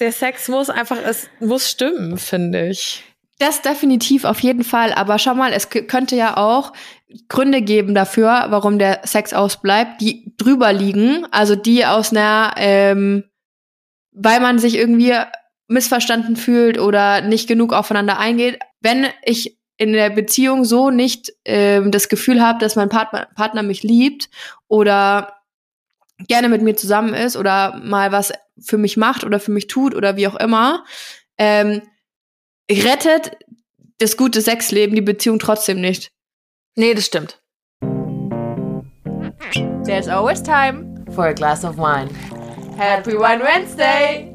[0.00, 3.04] Der Sex muss einfach, es muss stimmen, finde ich.
[3.38, 4.92] Das definitiv auf jeden Fall.
[4.92, 6.72] Aber schau mal, es könnte ja auch
[7.28, 11.26] Gründe geben dafür, warum der Sex ausbleibt, die drüber liegen.
[11.30, 13.24] Also die aus einer, ähm,
[14.12, 15.14] weil man sich irgendwie
[15.68, 18.58] missverstanden fühlt oder nicht genug aufeinander eingeht.
[18.80, 23.62] Wenn ich in der Beziehung so nicht ähm, das Gefühl habe, dass mein Partner, Partner
[23.62, 24.28] mich liebt
[24.68, 25.39] oder
[26.28, 29.94] gerne mit mir zusammen ist oder mal was für mich macht oder für mich tut
[29.94, 30.84] oder wie auch immer,
[31.38, 31.82] ähm,
[32.70, 33.38] rettet
[33.98, 36.12] das gute Sexleben die Beziehung trotzdem nicht.
[36.76, 37.40] Nee, das stimmt.
[39.84, 42.08] There's always time for a glass of wine.
[42.76, 44.26] Happy Wine Wednesday!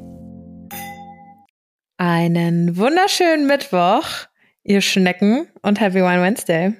[1.98, 4.27] Einen wunderschönen Mittwoch,
[4.63, 6.73] ihr Schnecken, und Happy Wine Wednesday.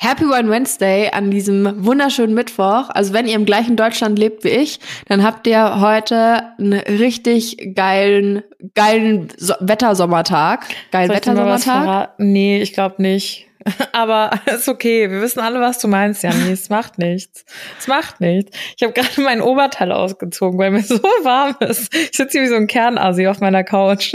[0.00, 2.88] Happy Wine Wednesday an diesem wunderschönen Mittwoch.
[2.90, 7.74] Also wenn ihr im gleichen Deutschland lebt wie ich, dann habt ihr heute einen richtig
[7.74, 8.44] geilen,
[8.74, 10.66] geilen so Wettersommertag.
[10.92, 12.14] Geil Wettersommertag?
[12.18, 13.47] Nee, ich glaube nicht.
[13.92, 15.10] Aber ist okay.
[15.10, 16.50] Wir wissen alle, was du meinst, Janni.
[16.50, 17.44] Es macht nichts.
[17.78, 18.56] Es macht nichts.
[18.76, 21.94] Ich habe gerade mein Oberteil ausgezogen, weil mir so warm ist.
[21.94, 24.14] Ich sitze hier wie so ein Kernasi auf meiner Couch.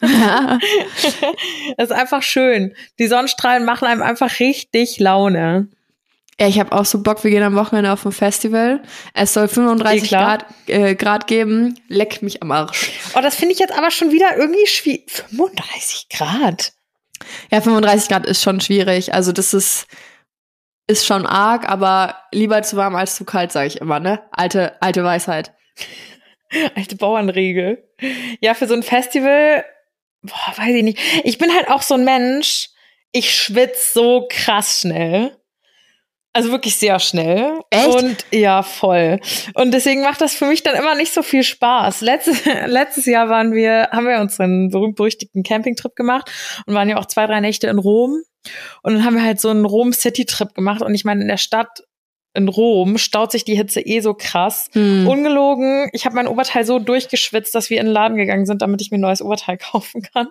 [0.00, 0.10] Es
[1.90, 2.74] ist einfach schön.
[2.98, 5.68] Die Sonnenstrahlen machen einem einfach richtig Laune.
[6.40, 8.82] Ja, ich habe auch so Bock, wir gehen am Wochenende auf ein Festival.
[9.12, 11.78] Es soll 35 Grad, äh, Grad geben.
[11.88, 12.90] Leck mich am Arsch.
[13.14, 15.10] Oh, das finde ich jetzt aber schon wieder irgendwie schwierig.
[15.10, 16.72] 35 Grad?
[17.50, 19.14] Ja, 35 Grad ist schon schwierig.
[19.14, 19.86] Also das ist,
[20.86, 24.22] ist schon arg, aber lieber zu warm als zu kalt, sage ich immer, ne?
[24.30, 25.54] Alte, alte Weisheit.
[26.74, 27.88] alte Bauernregel.
[28.40, 29.64] Ja, für so ein Festival,
[30.22, 30.98] boah, weiß ich nicht.
[31.24, 32.70] Ich bin halt auch so ein Mensch,
[33.12, 35.36] ich schwitze so krass schnell.
[36.34, 37.60] Also wirklich sehr schnell.
[37.70, 37.86] Echt?
[37.86, 39.20] Und ja, voll.
[39.54, 42.00] Und deswegen macht das für mich dann immer nicht so viel Spaß.
[42.00, 46.30] Letztes, letztes Jahr waren wir, haben wir unseren berühmt-berüchtigten Campingtrip gemacht
[46.66, 48.20] und waren ja auch zwei, drei Nächte in Rom.
[48.82, 50.82] Und dann haben wir halt so einen Rom-City-Trip gemacht.
[50.82, 51.84] Und ich meine, in der Stadt
[52.34, 54.68] in Rom staut sich die Hitze eh so krass.
[54.72, 55.06] Hm.
[55.06, 58.82] Ungelogen, ich habe mein Oberteil so durchgeschwitzt, dass wir in den Laden gegangen sind, damit
[58.82, 60.26] ich mir ein neues Oberteil kaufen kann,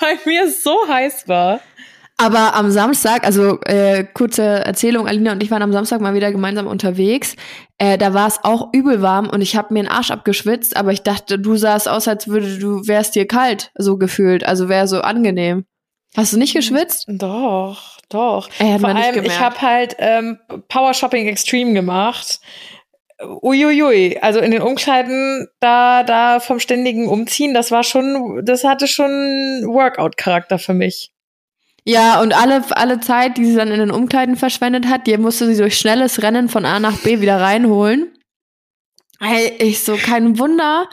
[0.00, 1.60] weil mir so heiß war.
[2.16, 6.30] Aber am Samstag, also äh, kurze Erzählung, Alina und ich waren am Samstag mal wieder
[6.30, 7.34] gemeinsam unterwegs.
[7.78, 10.92] Äh, da war es auch übel warm und ich habe mir einen Arsch abgeschwitzt, aber
[10.92, 14.46] ich dachte, du sahst aus, als würde du wärst dir kalt, so gefühlt.
[14.46, 15.64] Also wäre so angenehm.
[16.16, 17.06] Hast du nicht geschwitzt?
[17.08, 18.48] Doch, doch.
[18.60, 20.38] Ey, Vor allem, ich habe halt ähm,
[20.68, 22.38] Power Shopping Extreme gemacht.
[23.42, 28.86] Uiuiui, also in den Umkleiden da da vom ständigen Umziehen, das war schon, das hatte
[28.86, 29.08] schon
[29.66, 31.13] Workout-Charakter für mich.
[31.86, 35.46] Ja, und alle, alle Zeit, die sie dann in den Umkleiden verschwendet hat, die musste
[35.46, 38.10] sie durch schnelles Rennen von A nach B wieder reinholen.
[39.20, 40.88] Hey, ich so, kein Wunder,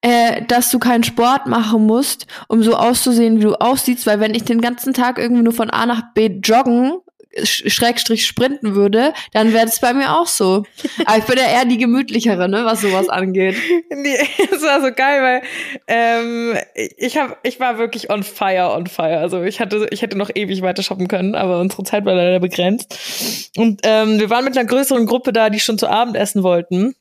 [0.00, 4.34] äh, dass du keinen Sport machen musst, um so auszusehen, wie du aussiehst, weil wenn
[4.34, 6.98] ich den ganzen Tag irgendwie nur von A nach B joggen
[7.44, 10.64] Schrägstrich sprinten würde, dann wäre das bei mir auch so.
[11.06, 13.56] Aber ich bin ja eher die gemütlichere, ne, was sowas angeht.
[13.90, 14.16] Nee,
[14.52, 15.42] es war so geil, weil
[15.88, 16.56] ähm,
[16.96, 19.18] ich hab, ich war wirklich on fire, on fire.
[19.18, 22.40] Also ich hatte, ich hätte noch ewig weiter shoppen können, aber unsere Zeit war leider
[22.40, 23.50] begrenzt.
[23.56, 26.94] Und ähm, wir waren mit einer größeren Gruppe da, die schon zu Abend essen wollten.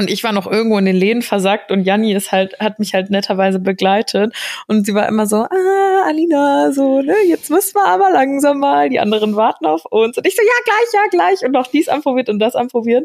[0.00, 2.94] Und ich war noch irgendwo in den Läden versackt und Janni ist halt, hat mich
[2.94, 4.34] halt netterweise begleitet.
[4.66, 8.88] Und sie war immer so, ah, Alina, so, ne, jetzt müssen wir aber langsam mal.
[8.88, 10.16] Die anderen warten auf uns.
[10.16, 11.44] Und ich so, ja, gleich, ja, gleich.
[11.44, 13.04] Und noch dies anprobiert und das anprobieren.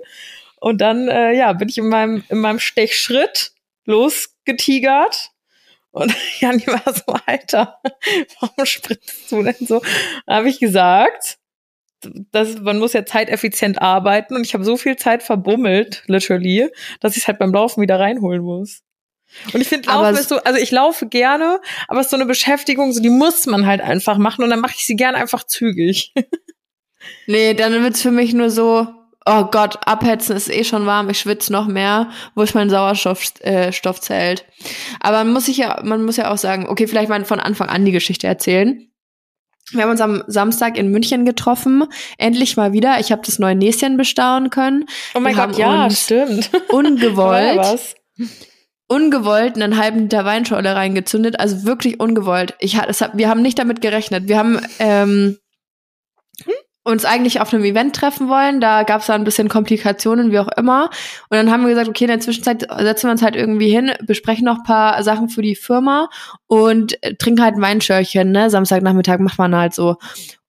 [0.62, 3.52] Und dann, äh, ja, bin ich in meinem, in meinem Stechschritt
[3.84, 5.32] losgetigert.
[5.92, 7.78] Und Janni war so, Alter,
[8.40, 9.82] warum sprintest du denn so?
[10.30, 11.40] Habe ich gesagt,
[12.32, 17.16] das, man muss ja zeiteffizient arbeiten und ich habe so viel Zeit verbummelt, literally, dass
[17.16, 18.82] ich es halt beim Laufen wieder reinholen muss.
[19.54, 22.26] Und ich finde, Laufen ist so, also ich laufe gerne, aber es ist so eine
[22.26, 25.44] Beschäftigung, so die muss man halt einfach machen und dann mache ich sie gerne einfach
[25.44, 26.14] zügig.
[27.28, 28.88] nee, dann wird's für mich nur so,
[29.26, 33.44] oh Gott, abhetzen ist eh schon warm, ich schwitze noch mehr, wo ist mein Sauerstoffzelt?
[33.46, 34.46] Äh, Stoffzelt.
[35.00, 37.70] aber man muss sich ja, man muss ja auch sagen, okay, vielleicht mal von Anfang
[37.70, 38.88] an die Geschichte erzählen.
[39.72, 41.86] Wir haben uns am Samstag in München getroffen.
[42.18, 43.00] Endlich mal wieder.
[43.00, 44.86] Ich habe das neue Näschen bestaunen können.
[45.16, 46.52] Oh mein wir Gott, ja, stimmt.
[46.70, 47.96] Ungewollt.
[48.88, 51.40] ungewollt einen halben Liter Weinschorle reingezündet.
[51.40, 52.54] Also wirklich ungewollt.
[52.60, 54.28] Ich, das hab, wir haben nicht damit gerechnet.
[54.28, 55.38] Wir haben ähm,
[56.86, 58.62] uns eigentlich auf einem Event treffen wollen.
[58.62, 60.86] Da gab es da ein bisschen Komplikationen, wie auch immer.
[61.30, 63.92] Und dann haben wir gesagt, okay, in der Zwischenzeit setzen wir uns halt irgendwie hin,
[64.06, 66.10] besprechen noch paar Sachen für die Firma
[66.46, 68.52] und äh, trinken halt ein Weinschörchen, ne?
[68.52, 69.98] Samstagnachmittag macht man halt so.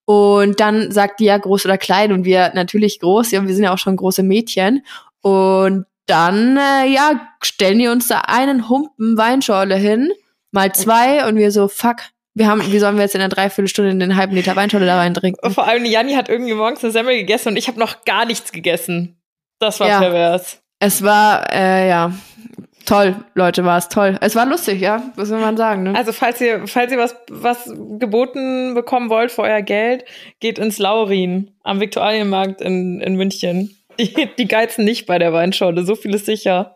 [0.04, 3.64] Und dann sagt die ja groß oder klein und wir natürlich groß, ja, wir sind
[3.64, 4.82] ja auch schon große Mädchen.
[5.22, 10.12] Und dann, äh, ja, stellen die uns da einen Humpen Weinschorle hin,
[10.52, 11.96] mal zwei und wir so, fuck,
[12.36, 15.14] wir haben, wie sollen wir jetzt in einer Dreiviertelstunde den halben Liter Weinschorle da rein
[15.14, 15.50] trinken?
[15.50, 18.52] Vor allem Janni hat irgendwie morgens eine Semmel gegessen und ich habe noch gar nichts
[18.52, 19.16] gegessen.
[19.58, 20.00] Das war Ja.
[20.00, 20.60] pervers.
[20.78, 22.12] Es war, äh, ja,
[22.84, 24.18] toll, Leute, war es toll.
[24.20, 25.94] Es war lustig, ja, was soll man sagen, ne?
[25.96, 30.04] Also falls ihr, falls ihr was, was geboten bekommen wollt für euer Geld,
[30.38, 33.76] geht ins Laurin am Viktualienmarkt in, in München.
[33.98, 36.75] Die, die geizen nicht bei der Weinschorle, so viel ist sicher.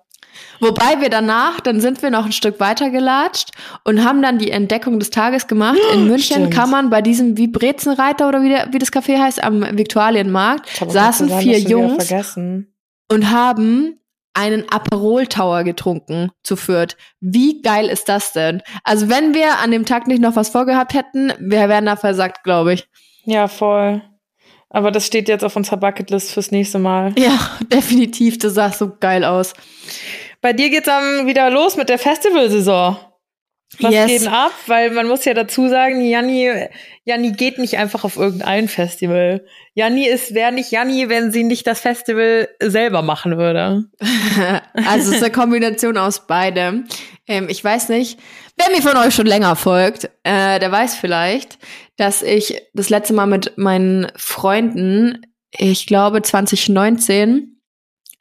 [0.61, 3.50] Wobei wir danach, dann sind wir noch ein Stück weiter gelatscht
[3.85, 5.79] und haben dann die Entdeckung des Tages gemacht.
[5.93, 6.55] In München Stimmt.
[6.55, 10.69] kann man bei diesem wie Brezenreiter oder wie, der, wie das Café heißt, am Viktualienmarkt,
[10.88, 12.75] saßen vier Jungs vergessen.
[13.11, 13.97] und haben
[14.35, 16.97] einen Aperol Tower getrunken zu Fürth.
[17.21, 18.62] Wie geil ist das denn?
[18.85, 22.44] Also wenn wir an dem Tag nicht noch was vorgehabt hätten, wir wären da versagt,
[22.44, 22.88] glaube ich.
[23.25, 24.03] Ja, voll.
[24.71, 27.13] Aber das steht jetzt auf unserer Bucketlist fürs nächste Mal.
[27.19, 27.39] Ja,
[27.73, 29.53] definitiv, das sah so geil aus.
[30.41, 32.97] Bei dir geht's dann wieder los mit der Festivalsaison.
[33.79, 34.07] Was Yes.
[34.09, 34.53] geht denn ab?
[34.67, 36.51] Weil man muss ja dazu sagen, Janni,
[37.05, 39.45] Janni geht nicht einfach auf irgendein Festival.
[39.75, 43.85] Janni ist, wäre nicht Janni, wenn sie nicht das Festival selber machen würde.
[44.75, 46.87] Also es ist eine Kombination aus beidem.
[47.29, 48.19] Ähm, ich weiß nicht,
[48.57, 51.59] wer mir von euch schon länger folgt, äh, der weiß vielleicht,
[51.97, 55.27] dass ich das letzte Mal mit meinen Freunden,
[55.57, 57.50] ich glaube 2019,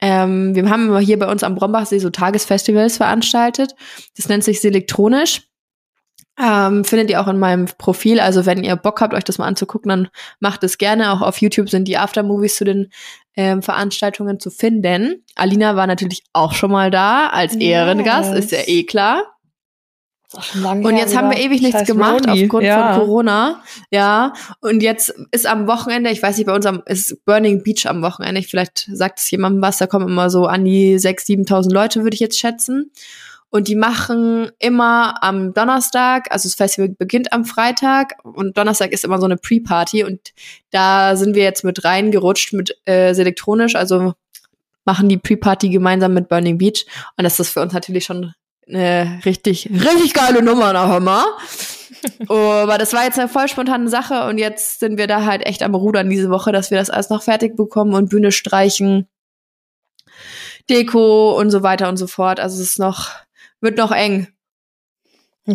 [0.00, 3.74] ähm, wir haben hier bei uns am Brombachsee so Tagesfestivals veranstaltet.
[4.16, 5.42] Das nennt sich Selektronisch.
[6.42, 8.18] Ähm, findet ihr auch in meinem Profil.
[8.18, 10.08] Also wenn ihr Bock habt, euch das mal anzugucken, dann
[10.38, 11.12] macht es gerne.
[11.12, 12.90] Auch auf YouTube sind die Aftermovies zu den
[13.36, 15.24] ähm, Veranstaltungen zu finden.
[15.34, 17.62] Alina war natürlich auch schon mal da als Yes.
[17.62, 19.22] Ehrengast, ist ja eh klar.
[20.38, 22.44] Schon lange Und her jetzt haben wir ewig nichts Scheiß gemacht Roni.
[22.44, 22.94] aufgrund ja.
[22.94, 23.62] von Corona.
[23.90, 24.32] Ja.
[24.60, 28.02] Und jetzt ist am Wochenende, ich weiß nicht, bei uns am, ist Burning Beach am
[28.02, 28.42] Wochenende.
[28.42, 32.14] Vielleicht sagt es jemandem was, da kommen immer so an die 6.000, 7.000 Leute, würde
[32.14, 32.92] ich jetzt schätzen.
[33.52, 39.04] Und die machen immer am Donnerstag, also das Festival beginnt am Freitag und Donnerstag ist
[39.04, 40.20] immer so eine Pre-Party und
[40.70, 44.14] da sind wir jetzt mit reingerutscht mit äh, Selektronisch, also
[44.84, 46.86] machen die Pre-Party gemeinsam mit Burning Beach
[47.16, 48.34] und das ist für uns natürlich schon
[48.70, 51.24] eine richtig, richtig geile Nummer, na hör mal.
[52.28, 55.62] Aber das war jetzt eine voll spontane Sache und jetzt sind wir da halt echt
[55.62, 59.08] am Rudern diese Woche, dass wir das alles noch fertig bekommen und Bühne streichen,
[60.68, 62.40] Deko und so weiter und so fort.
[62.40, 63.10] Also es ist noch,
[63.60, 64.28] wird noch eng.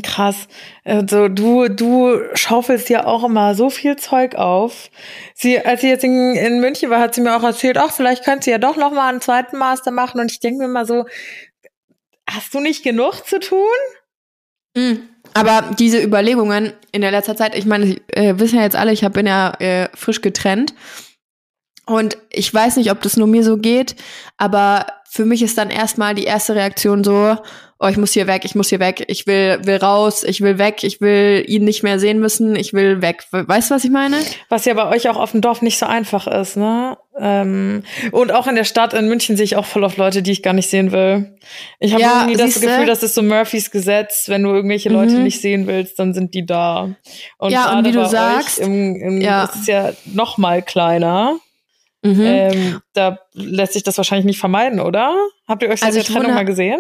[0.01, 0.47] Krass.
[0.83, 4.89] Also du, du schaufelst ja auch immer so viel Zeug auf.
[5.35, 8.25] Sie, als sie jetzt in, in München war, hat sie mir auch erzählt, ach, vielleicht
[8.25, 10.19] könnte sie ja doch noch mal einen zweiten Master machen.
[10.19, 11.05] Und ich denke mir mal so,
[12.29, 13.59] hast du nicht genug zu tun?
[14.75, 15.09] Mhm.
[15.33, 19.03] Aber diese Überlegungen in der letzter Zeit, ich meine, äh, wissen ja jetzt alle, ich
[19.03, 20.73] hab, bin ja äh, frisch getrennt.
[21.85, 23.95] Und ich weiß nicht, ob das nur mir so geht,
[24.37, 27.37] aber für mich ist dann erstmal die erste Reaktion so,
[27.79, 30.57] oh, ich muss hier weg, ich muss hier weg, ich will, will raus, ich will
[30.57, 33.25] weg, ich will ihn nicht mehr sehen müssen, ich will weg.
[33.31, 34.17] Weißt du, was ich meine?
[34.49, 36.97] Was ja bei euch auch auf dem Dorf nicht so einfach ist, ne?
[37.17, 40.31] Ähm, und auch in der Stadt in München sehe ich auch voll auf Leute, die
[40.31, 41.37] ich gar nicht sehen will.
[41.79, 42.59] Ich habe Ja, irgendwie das?
[42.59, 45.23] Gefühl, das ist so Murphys Gesetz, wenn du irgendwelche Leute Mhm.
[45.23, 46.95] nicht sehen willst, dann sind die da.
[47.37, 49.45] Und Ja, und wie du sagst, im, im, ja.
[49.45, 51.37] das ist ja noch mal kleiner.
[52.01, 52.21] Mhm.
[52.21, 55.15] Ähm, da lässt sich das wahrscheinlich nicht vermeiden, oder?
[55.47, 56.79] Habt ihr euch seit Also der Trennung mal gesehen?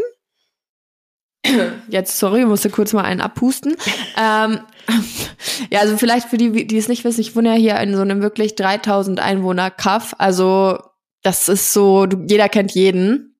[1.89, 3.75] Jetzt, sorry, musste kurz mal einen abpusten.
[4.17, 4.59] ähm,
[5.71, 8.01] ja, also vielleicht für die, die es nicht wissen, ich wohne ja hier in so
[8.01, 10.15] einem wirklich 3000 Einwohner Kaff.
[10.17, 10.79] Also
[11.23, 13.31] das ist so, du, jeder kennt jeden.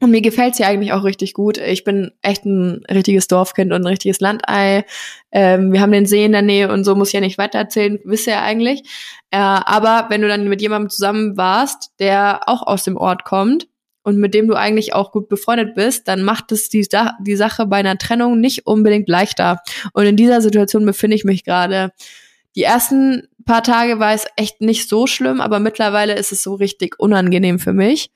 [0.00, 1.58] Und mir gefällt's hier eigentlich auch richtig gut.
[1.58, 4.84] Ich bin echt ein richtiges Dorfkind und ein richtiges Landei.
[5.32, 7.58] Ähm, wir haben den See in der Nähe und so muss ich ja nicht weiter
[7.58, 8.82] erzählen, wisst ihr ja eigentlich.
[9.32, 13.66] Äh, aber wenn du dann mit jemandem zusammen warst, der auch aus dem Ort kommt
[14.08, 16.88] und mit dem du eigentlich auch gut befreundet bist, dann macht es die,
[17.20, 19.60] die Sache bei einer Trennung nicht unbedingt leichter.
[19.92, 21.92] Und in dieser Situation befinde ich mich gerade.
[22.56, 26.54] Die ersten paar Tage war es echt nicht so schlimm, aber mittlerweile ist es so
[26.54, 28.10] richtig unangenehm für mich.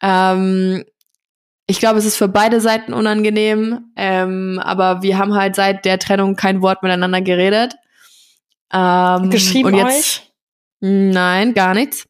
[0.00, 0.82] Ähm,
[1.66, 5.98] ich glaube, es ist für beide Seiten unangenehm, ähm, aber wir haben halt seit der
[5.98, 7.74] Trennung kein Wort miteinander geredet.
[8.72, 10.32] Ähm, Geschrieben und jetzt, euch?
[10.80, 12.06] Nein, gar nichts.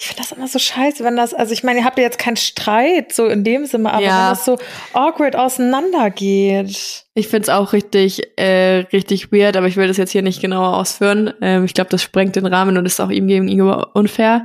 [0.00, 2.20] Ich finde das immer so scheiße, wenn das, also ich meine, ihr habt ja jetzt
[2.20, 4.08] keinen Streit, so in dem Sinne, aber Ja.
[4.08, 4.56] wenn das so
[4.92, 7.04] awkward auseinandergeht.
[7.14, 10.76] Ich find's auch richtig, äh, richtig weird, aber ich will das jetzt hier nicht genauer
[10.76, 11.34] ausführen.
[11.40, 14.44] Ähm, ich glaube, das sprengt den Rahmen und ist auch ihm gegenüber unfair.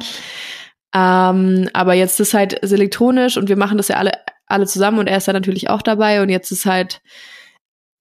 [0.95, 4.11] Ähm, aber jetzt ist halt elektronisch und wir machen das ja alle,
[4.47, 7.01] alle zusammen und er ist da natürlich auch dabei und jetzt ist halt,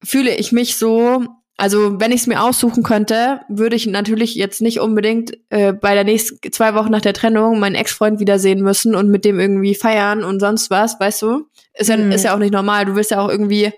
[0.05, 1.25] fühle ich mich so,
[1.59, 5.95] Also wenn ich es mir aussuchen könnte, würde ich natürlich jetzt nicht unbedingt äh, bei
[5.95, 9.75] der nächsten zwei Wochen nach der Trennung meinen Ex-Freund wiedersehen müssen und mit dem irgendwie
[9.75, 11.47] feiern und sonst was, weißt du?
[11.75, 12.11] Ist ja, Mhm.
[12.13, 12.87] ist ja auch nicht normal.
[12.87, 13.71] Du willst ja auch irgendwie,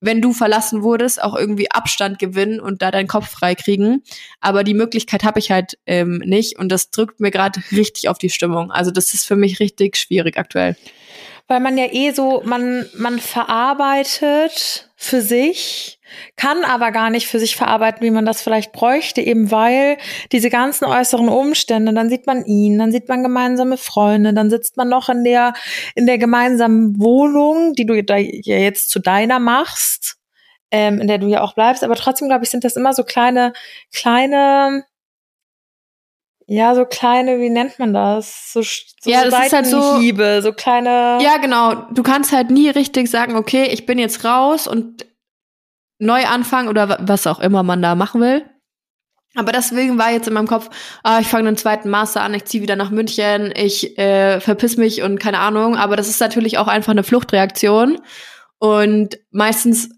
[0.00, 4.02] wenn du verlassen wurdest, auch irgendwie Abstand gewinnen und da deinen Kopf frei kriegen.
[4.40, 8.18] Aber die Möglichkeit habe ich halt ähm, nicht und das drückt mir gerade richtig auf
[8.18, 8.70] die Stimmung.
[8.72, 10.76] Also das ist für mich richtig schwierig aktuell.
[11.46, 16.00] Weil man ja eh so, man, man verarbeitet für sich,
[16.36, 19.98] kann aber gar nicht für sich verarbeiten, wie man das vielleicht bräuchte, eben weil
[20.32, 24.76] diese ganzen äußeren Umstände, dann sieht man ihn, dann sieht man gemeinsame Freunde, dann sitzt
[24.76, 25.54] man noch in der,
[25.94, 30.16] in der gemeinsamen Wohnung, die du ja jetzt zu deiner machst,
[30.70, 33.04] ähm, in der du ja auch bleibst, aber trotzdem, glaube ich, sind das immer so
[33.04, 33.52] kleine,
[33.92, 34.84] kleine,
[36.46, 38.52] ja, so kleine, wie nennt man das?
[38.52, 41.18] So, so Ja, das ist halt so- Seitenhiebe, so kleine.
[41.22, 41.74] Ja, genau.
[41.92, 45.06] Du kannst halt nie richtig sagen, okay, ich bin jetzt raus und
[45.98, 48.44] neu anfangen oder wa- was auch immer man da machen will.
[49.36, 50.70] Aber deswegen war jetzt in meinem Kopf,
[51.02, 54.76] ah, ich fange einen zweiten Master an, ich ziehe wieder nach München, ich äh, verpiss
[54.76, 55.76] mich und keine Ahnung.
[55.76, 58.00] Aber das ist natürlich auch einfach eine Fluchtreaktion
[58.58, 59.88] und meistens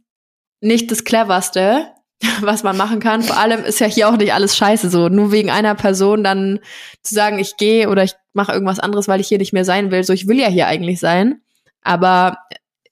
[0.62, 1.88] nicht das cleverste,
[2.40, 3.22] was man machen kann.
[3.22, 5.08] Vor allem ist ja hier auch nicht alles scheiße so.
[5.08, 6.60] Nur wegen einer Person dann
[7.02, 9.90] zu sagen, ich gehe oder ich mache irgendwas anderes, weil ich hier nicht mehr sein
[9.90, 10.02] will.
[10.04, 11.40] So, ich will ja hier eigentlich sein.
[11.82, 12.38] Aber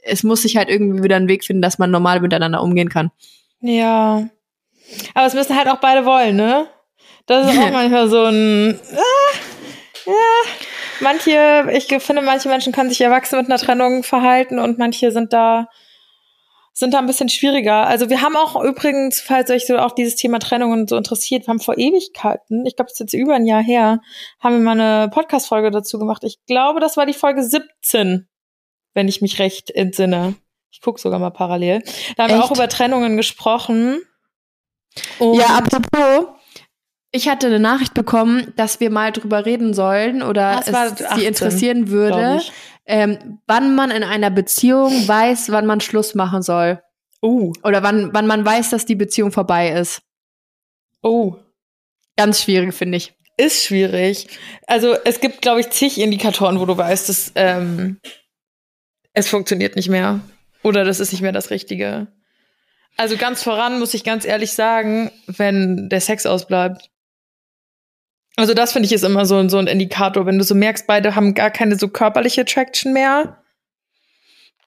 [0.03, 3.11] es muss sich halt irgendwie wieder einen Weg finden, dass man normal miteinander umgehen kann.
[3.61, 4.29] Ja.
[5.15, 6.67] Aber es müssen halt auch beide wollen, ne?
[7.27, 8.79] Das ist auch manchmal so ein.
[8.93, 9.37] Ah,
[10.07, 10.13] ja.
[11.01, 15.33] Manche, ich finde, manche Menschen können sich erwachsen mit einer Trennung verhalten und manche sind
[15.33, 15.69] da
[16.77, 17.87] sind da ein bisschen schwieriger.
[17.87, 21.47] Also wir haben auch übrigens, falls euch so auch dieses Thema Trennung und so interessiert,
[21.47, 24.01] wir haben vor Ewigkeiten, ich glaube, es ist jetzt über ein Jahr her,
[24.41, 26.25] haben wir mal eine Podcast-Folge dazu gemacht.
[26.25, 28.29] Ich glaube, das war die Folge 17,
[28.93, 30.35] wenn ich mich recht entsinne.
[30.73, 31.85] Ich gucke sogar mal parallel.
[32.17, 32.45] Da haben wir Echt?
[32.45, 34.01] auch über Trennungen gesprochen.
[35.21, 36.27] Und Ja, apropos,
[37.13, 41.27] ich hatte eine Nachricht bekommen, dass wir mal drüber reden sollen oder es 18, sie
[41.27, 42.43] interessieren würde.
[42.87, 46.83] Ähm, wann man in einer Beziehung weiß, wann man Schluss machen soll.
[47.23, 50.03] Oh, Oder wann, wann man weiß, dass die Beziehung vorbei ist.
[51.03, 51.37] oh.
[52.17, 53.13] Ganz schwierig, finde ich.
[53.37, 54.29] Ist schwierig.
[54.69, 57.99] Also es gibt, glaube ich, zig Indikatoren, wo du weißt, dass ähm,
[59.13, 60.21] es funktioniert nicht mehr.
[60.63, 62.07] Oder das ist nicht mehr das Richtige.
[62.97, 66.91] Also ganz voran muss ich ganz ehrlich sagen, wenn der Sex ausbleibt.
[68.37, 71.15] Also das finde ich ist immer so, so ein Indikator, wenn du so merkst, beide
[71.15, 73.39] haben gar keine so körperliche Attraction mehr.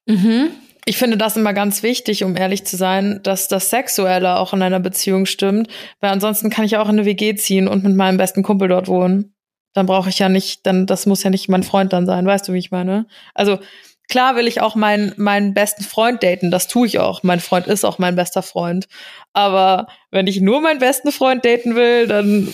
[0.05, 0.51] Mhm.
[0.85, 4.61] Ich finde das immer ganz wichtig, um ehrlich zu sein, dass das Sexuelle auch in
[4.61, 5.67] einer Beziehung stimmt,
[5.99, 8.87] weil ansonsten kann ich auch in eine WG ziehen und mit meinem besten Kumpel dort
[8.87, 9.35] wohnen.
[9.73, 12.47] Dann brauche ich ja nicht, dann das muss ja nicht mein Freund dann sein, weißt
[12.47, 13.05] du, wie ich meine?
[13.33, 13.59] Also
[14.07, 17.21] klar will ich auch meinen meinen besten Freund daten, das tue ich auch.
[17.21, 18.87] Mein Freund ist auch mein bester Freund,
[19.33, 22.47] aber wenn ich nur meinen besten Freund daten will, dann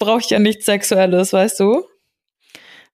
[0.00, 1.84] brauche ich ja nichts Sexuelles, weißt du?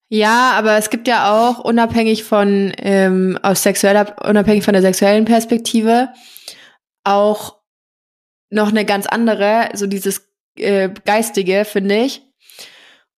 [0.08, 5.24] Ja, aber es gibt ja auch unabhängig von ähm, aus sexueller, unabhängig von der sexuellen
[5.24, 6.10] Perspektive
[7.02, 7.56] auch
[8.50, 12.22] noch eine ganz andere, so dieses äh, geistige, finde ich.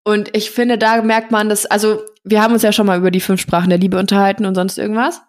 [0.06, 3.12] Und ich finde, da merkt man das, also wir haben uns ja schon mal über
[3.12, 5.22] die fünf Sprachen der Liebe unterhalten und sonst irgendwas.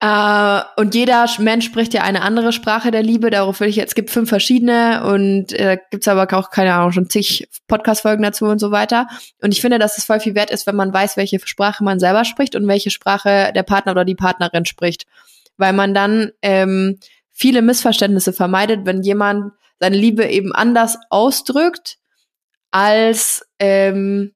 [0.00, 3.30] Äh, und jeder Mensch spricht ja eine andere Sprache der Liebe.
[3.30, 6.92] Darauf will ich jetzt, es gibt fünf verschiedene und äh, gibt's aber auch, keine Ahnung,
[6.92, 9.08] schon zig Podcast-Folgen dazu und so weiter.
[9.42, 11.98] Und ich finde, dass es voll viel wert ist, wenn man weiß, welche Sprache man
[11.98, 15.06] selber spricht und welche Sprache der Partner oder die Partnerin spricht.
[15.56, 17.00] Weil man dann ähm,
[17.32, 21.98] viele Missverständnisse vermeidet, wenn jemand seine Liebe eben anders ausdrückt,
[22.70, 24.32] als ähm,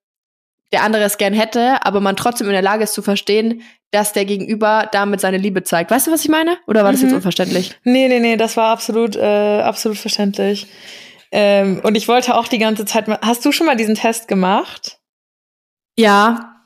[0.73, 4.13] der andere es gern hätte, aber man trotzdem in der Lage ist zu verstehen, dass
[4.13, 5.91] der Gegenüber damit seine Liebe zeigt.
[5.91, 6.59] Weißt du, was ich meine?
[6.67, 7.09] Oder war das Mhm.
[7.09, 7.79] jetzt unverständlich?
[7.85, 10.67] Nee, nee, nee, das war absolut, äh, absolut verständlich.
[11.31, 13.19] Ähm, und ich wollte auch die ganze Zeit mal.
[13.23, 14.99] Hast du schon mal diesen Test gemacht?
[15.97, 16.57] Ja.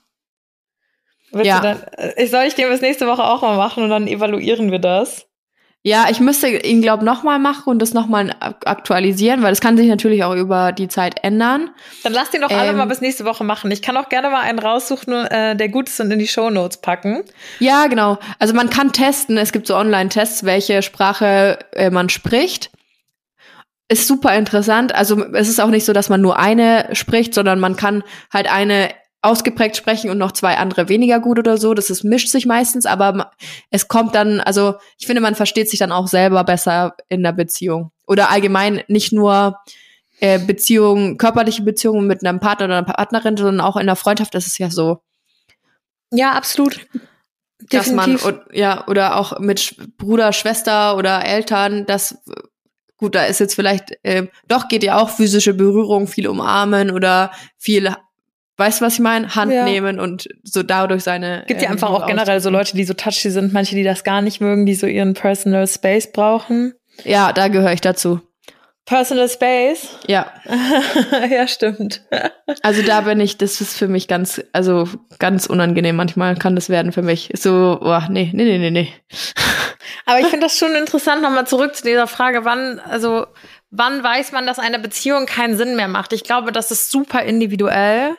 [1.33, 1.61] Willst Ja.
[1.61, 4.78] Dann, äh, soll ich den bis nächste Woche auch mal machen und dann evaluieren wir
[4.78, 5.25] das?
[5.87, 9.87] Ja, ich müsste ihn, glaub, nochmal machen und das nochmal aktualisieren, weil das kann sich
[9.87, 11.71] natürlich auch über die Zeit ändern.
[12.02, 12.78] Dann lass den doch alle Ähm.
[12.78, 13.71] mal bis nächste Woche machen.
[13.71, 16.78] Ich kann auch gerne mal einen raussuchen, äh, der gut ist und in die Shownotes
[16.78, 17.23] packen.
[17.61, 18.19] Ja, genau.
[18.40, 22.73] Also man kann testen, es gibt so Online-Tests, welche Sprache äh, man spricht.
[23.88, 24.93] Ist super interessant.
[24.93, 28.02] Also es ist auch nicht so, dass man nur eine spricht, sondern man kann
[28.33, 28.90] halt eine
[29.23, 31.75] ausgeprägt sprechen und noch zwei andere weniger gut oder so.
[31.75, 33.33] Das ist, mischt sich meistens, aber
[33.71, 37.33] es kommt dann, also ich finde, man versteht sich dann auch selber besser in der
[37.33, 37.91] Beziehung.
[38.07, 39.59] Oder allgemein nicht nur
[40.21, 44.35] äh, Beziehungen, körperliche Beziehungen mit einem Partner oder einer Partnerin, sondern auch in der Freundschaft
[44.35, 45.03] ist es ja so.
[46.13, 46.87] Ja, absolut.
[47.71, 52.23] dass man und, ja oder auch mit Bruder, Schwester oder Eltern, das
[52.97, 57.33] gut, da ist jetzt vielleicht ähm, doch geht ja auch physische Berührung, viel umarmen oder
[57.59, 57.95] viel
[58.57, 59.35] weißt du, was ich meine?
[59.35, 59.65] Hand Ja.
[59.65, 62.51] nehmen und so dadurch seine Gibt ja ähm, einfach auch generell so.
[62.51, 65.67] Leute, die so touchy sind, manche, die das gar nicht mögen, die so ihren Personal
[65.67, 66.75] Space brauchen.
[67.05, 68.21] Ja, da gehöre ich dazu.
[68.87, 69.89] Personal Space?
[70.07, 70.33] Ja,
[71.31, 72.03] ja, stimmt.
[72.63, 75.97] also da bin ich, das ist für mich ganz, also ganz unangenehm.
[75.97, 77.31] Manchmal kann das werden für mich.
[77.35, 78.93] So, oh, nee, nee, nee, nee, nee.
[80.07, 83.27] Aber ich finde das schon interessant, nochmal zurück zu dieser Frage, wann, also,
[83.71, 86.13] wann weiß man, dass eine Beziehung keinen Sinn mehr macht?
[86.13, 88.17] Ich glaube, das ist super individuell.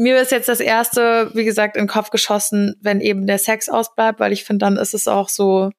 [0.00, 3.68] Mir ist jetzt das erste, wie gesagt, in den Kopf geschossen, wenn eben der Sex
[3.68, 5.70] ausbleibt, weil ich finde, dann ist es auch so,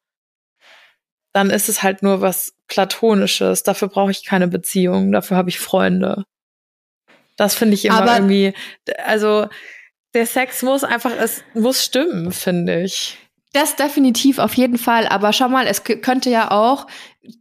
[1.32, 3.64] dann ist es halt nur was Platonisches.
[3.64, 6.26] Dafür brauche ich keine Beziehung, dafür habe ich Freunde.
[7.38, 8.54] Das finde ich immer Aber- irgendwie,
[9.06, 9.48] also,
[10.14, 13.18] der Sex muss einfach, es muss stimmen, finde ich.
[13.54, 15.08] Das definitiv auf jeden Fall.
[15.08, 16.88] Aber schau mal, es könnte ja auch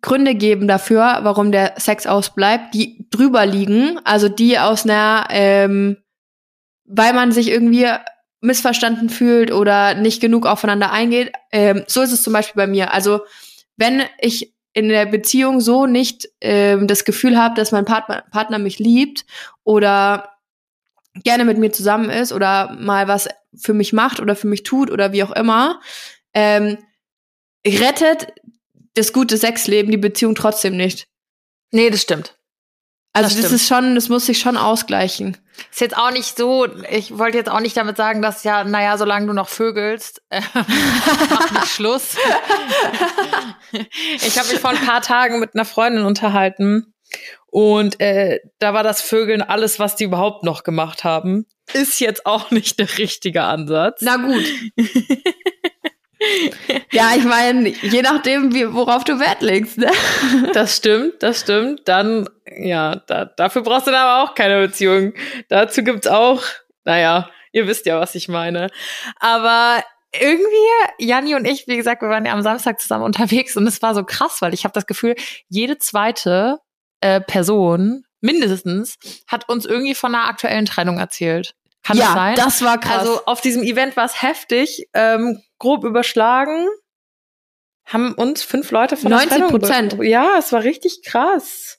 [0.00, 3.98] Gründe geben dafür, warum der Sex ausbleibt, die drüber liegen.
[4.04, 5.96] Also die aus einer, ähm,
[6.88, 7.86] weil man sich irgendwie
[8.40, 11.32] missverstanden fühlt oder nicht genug aufeinander eingeht.
[11.52, 12.92] Ähm, so ist es zum Beispiel bei mir.
[12.92, 13.20] Also
[13.76, 18.58] wenn ich in der Beziehung so nicht ähm, das Gefühl habe, dass mein Partner, Partner
[18.58, 19.24] mich liebt
[19.64, 20.30] oder
[21.14, 24.90] gerne mit mir zusammen ist oder mal was für mich macht oder für mich tut
[24.90, 25.80] oder wie auch immer,
[26.32, 26.78] ähm,
[27.66, 28.28] rettet
[28.94, 31.08] das gute Sexleben die Beziehung trotzdem nicht.
[31.72, 32.37] Nee, das stimmt.
[33.12, 35.36] Also Das das, ist schon, das muss sich schon ausgleichen.
[35.70, 38.96] Ist jetzt auch nicht so, ich wollte jetzt auch nicht damit sagen, dass ja, naja,
[38.96, 42.16] solange du noch vögelst, äh, mach nicht Schluss.
[44.22, 46.94] ich habe mich vor ein paar Tagen mit einer Freundin unterhalten
[47.46, 51.46] und äh, da war das Vögeln alles, was die überhaupt noch gemacht haben.
[51.72, 54.00] Ist jetzt auch nicht der richtige Ansatz.
[54.02, 54.44] Na gut.
[56.92, 59.90] ja, ich meine, je nachdem, wie, worauf du Wert legst, ne?
[60.52, 61.82] Das stimmt, das stimmt.
[61.86, 65.14] Dann, ja, da, dafür brauchst du dann aber auch keine Beziehung.
[65.48, 66.42] Dazu gibt's auch,
[66.84, 68.68] naja, ihr wisst ja, was ich meine.
[69.20, 69.82] Aber
[70.12, 73.82] irgendwie, Janni und ich, wie gesagt, wir waren ja am Samstag zusammen unterwegs und es
[73.82, 75.14] war so krass, weil ich habe das Gefühl,
[75.48, 76.58] jede zweite
[77.00, 81.54] äh, Person mindestens hat uns irgendwie von einer aktuellen Trennung erzählt.
[81.82, 82.34] Kann ja, das sein?
[82.34, 83.00] das war krass.
[83.00, 86.66] Also auf diesem Event war es heftig, ähm, grob überschlagen.
[87.84, 89.96] Haben uns fünf Leute von der 90 Trennung Prozent.
[90.02, 91.78] Ja, es war richtig krass.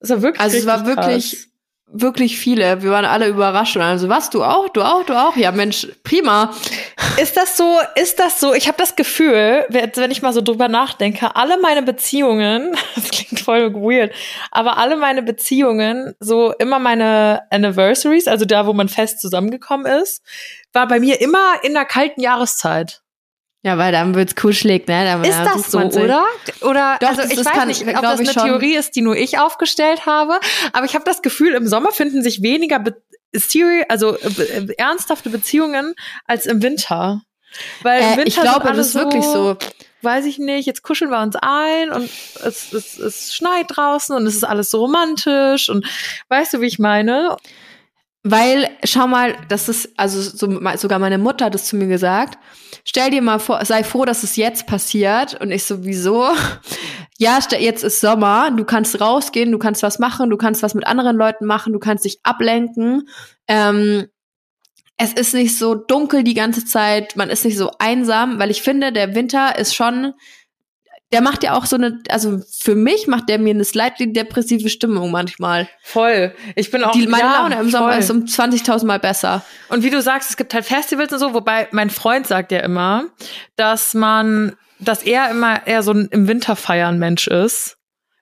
[0.00, 1.48] Es war wirklich Also es war wirklich, krass.
[1.86, 2.82] wirklich viele.
[2.82, 3.76] Wir waren alle überrascht.
[3.76, 5.36] Und Also was, du auch, du auch, du auch?
[5.36, 6.54] Ja, Mensch, prima.
[7.20, 10.42] Ist das so, ist das so, ich habe das Gefühl, wenn wenn ich mal so
[10.42, 14.12] drüber nachdenke, alle meine Beziehungen, das klingt voll weird,
[14.52, 20.22] aber alle meine Beziehungen, so immer meine Anniversaries, also da, wo man fest zusammengekommen ist,
[20.72, 23.02] war bei mir immer in der kalten Jahreszeit.
[23.68, 25.04] Ja, weil dann wird's kuschelig, ne?
[25.04, 26.24] Dann, Ist das so, oder?
[26.62, 28.32] Oder Doch, also ich weiß nicht, ob das eine.
[28.32, 30.40] Theorie ist, die nur ich aufgestellt habe,
[30.72, 32.96] aber ich habe das Gefühl, im Sommer finden sich weniger Be
[33.34, 37.20] Seri also äh, äh, ernsthafte Beziehungen als im Winter.
[37.82, 39.58] Weil im Äh, Winter ich glaube, das ist wirklich so.
[40.00, 42.08] Weiß ich nicht, jetzt kuscheln wir uns ein und
[42.42, 45.84] es, es, es schneit draußen und es ist alles so romantisch und
[46.30, 47.36] weißt du, wie ich meine?
[48.30, 52.38] Weil, schau mal, das ist, also so, sogar meine Mutter hat es zu mir gesagt.
[52.84, 55.40] Stell dir mal vor, sei froh, dass es jetzt passiert.
[55.40, 56.28] Und ich sowieso,
[57.18, 60.86] ja, jetzt ist Sommer, du kannst rausgehen, du kannst was machen, du kannst was mit
[60.86, 63.08] anderen Leuten machen, du kannst dich ablenken.
[63.46, 64.08] Ähm,
[64.98, 68.60] es ist nicht so dunkel die ganze Zeit, man ist nicht so einsam, weil ich
[68.60, 70.12] finde, der Winter ist schon,
[71.12, 74.68] der macht ja auch so eine, also für mich macht der mir eine slightly depressive
[74.68, 75.68] Stimmung manchmal.
[75.82, 76.34] Voll.
[76.54, 78.00] Ich bin auch Die, meine ja, Laune im Sommer voll.
[78.00, 79.42] ist um 20.000 Mal besser.
[79.70, 82.60] Und wie du sagst, es gibt halt Festivals und so, wobei mein Freund sagt ja
[82.60, 83.04] immer,
[83.56, 87.77] dass man, dass er immer eher so ein im Winter feiern Mensch ist.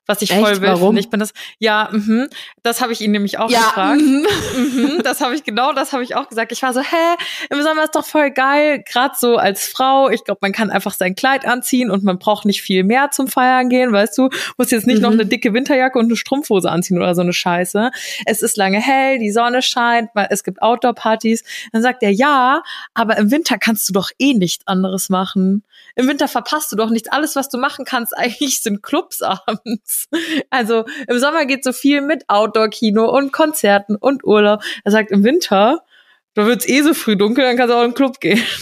[0.06, 0.40] Was ich Echt?
[0.40, 0.68] voll will.
[0.68, 0.96] Warum?
[0.96, 2.28] Ich bin das, ja, mhm.
[2.62, 4.00] das habe ich ihn nämlich auch Ja, gefragt.
[4.00, 4.26] mhm.
[4.56, 6.52] Mhm, das habe ich genau, das habe ich auch gesagt.
[6.52, 7.16] Ich war so, hä,
[7.50, 10.08] im Sommer ist doch voll geil, gerade so als Frau.
[10.10, 13.28] Ich glaube, man kann einfach sein Kleid anziehen und man braucht nicht viel mehr zum
[13.28, 14.28] Feiern gehen, weißt du?
[14.56, 15.20] Muss jetzt nicht noch Mhm.
[15.20, 17.90] eine dicke Winterjacke und eine Strumpfhose anziehen oder so eine Scheiße.
[18.26, 21.42] Es ist lange hell, die Sonne scheint, es gibt Outdoor-Partys.
[21.72, 22.62] Dann sagt er, ja,
[22.94, 25.64] aber im Winter kannst du doch eh nichts anderes machen.
[25.94, 27.08] Im Winter verpasst du doch nichts.
[27.10, 29.95] Alles, was du machen kannst, eigentlich sind Clubs abends.
[30.50, 34.62] Also im Sommer geht so viel mit Outdoor-Kino und Konzerten und Urlaub.
[34.84, 35.82] Er sagt, im Winter,
[36.34, 38.42] da wird's eh so früh dunkel, dann kannst du auch in den Club gehen.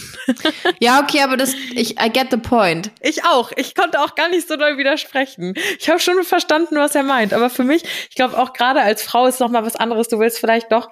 [0.81, 2.91] Ja, okay, aber das, ich, I get the point.
[3.03, 3.53] Ich auch.
[3.57, 5.53] Ich konnte auch gar nicht so doll widersprechen.
[5.79, 7.35] Ich habe schon verstanden, was er meint.
[7.35, 10.09] Aber für mich, ich glaube auch gerade als Frau ist noch mal was anderes.
[10.09, 10.91] Du willst vielleicht doch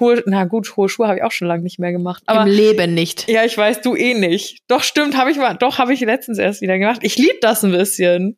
[0.00, 2.24] Hohe, na gut, hohe Schuhe habe ich auch schon lange nicht mehr gemacht.
[2.26, 3.28] Aber Im Leben nicht.
[3.28, 4.58] ja, ich weiß, du eh nicht.
[4.66, 7.00] Doch stimmt, habe ich mal, doch habe ich letztens erst wieder gemacht.
[7.02, 8.36] Ich lieb das ein bisschen.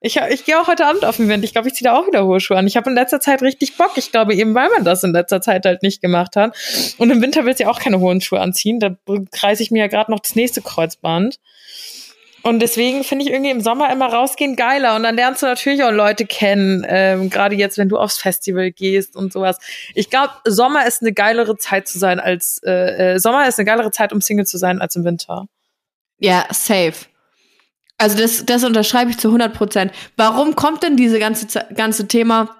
[0.00, 1.42] Ich, ich gehe auch heute Abend auf ein Event.
[1.42, 2.66] Ich glaube, ich ziehe da auch wieder hohe Schuhe an.
[2.66, 3.92] Ich habe in letzter Zeit richtig Bock.
[3.96, 6.54] Ich glaube eben, weil man das in letzter Zeit halt nicht gemacht hat.
[6.98, 8.78] Und im Winter willst du ja auch keine hohen Schuhe anziehen.
[8.78, 8.94] Da
[9.32, 11.40] kreise ich mir ja gerade noch das nächste Kreuzband.
[12.42, 14.94] Und deswegen finde ich irgendwie im Sommer immer rausgehen geiler.
[14.94, 18.70] Und dann lernst du natürlich auch Leute kennen, ähm, gerade jetzt, wenn du aufs Festival
[18.70, 19.58] gehst und sowas.
[19.94, 23.66] Ich glaube, Sommer ist eine geilere Zeit zu sein als äh, äh, Sommer ist eine
[23.66, 25.46] geilere Zeit, um Single zu sein als im Winter.
[26.18, 27.06] Ja, safe.
[27.98, 29.92] Also das, das unterschreibe ich zu 100 Prozent.
[30.16, 32.56] Warum kommt denn diese ganze, ganze Thema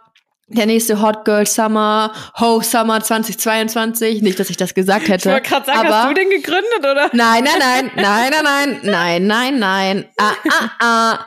[0.48, 4.22] der nächste Hot Girl Summer, Ho Summer 2022.
[4.22, 5.28] Nicht, dass ich das gesagt hätte.
[5.28, 7.10] Ich wollte gerade sagen, hast du den gegründet, oder?
[7.12, 10.04] Nein, nein, nein, nein, nein, nein, nein, nein.
[10.18, 11.26] Ah, ah, ah.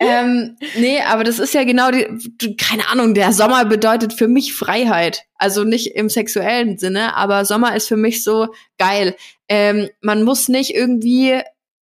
[0.00, 4.54] Ähm, nee, aber das ist ja genau die, keine Ahnung, der Sommer bedeutet für mich
[4.54, 5.22] Freiheit.
[5.36, 9.14] Also nicht im sexuellen Sinne, aber Sommer ist für mich so geil.
[9.48, 11.40] Ähm, man muss nicht irgendwie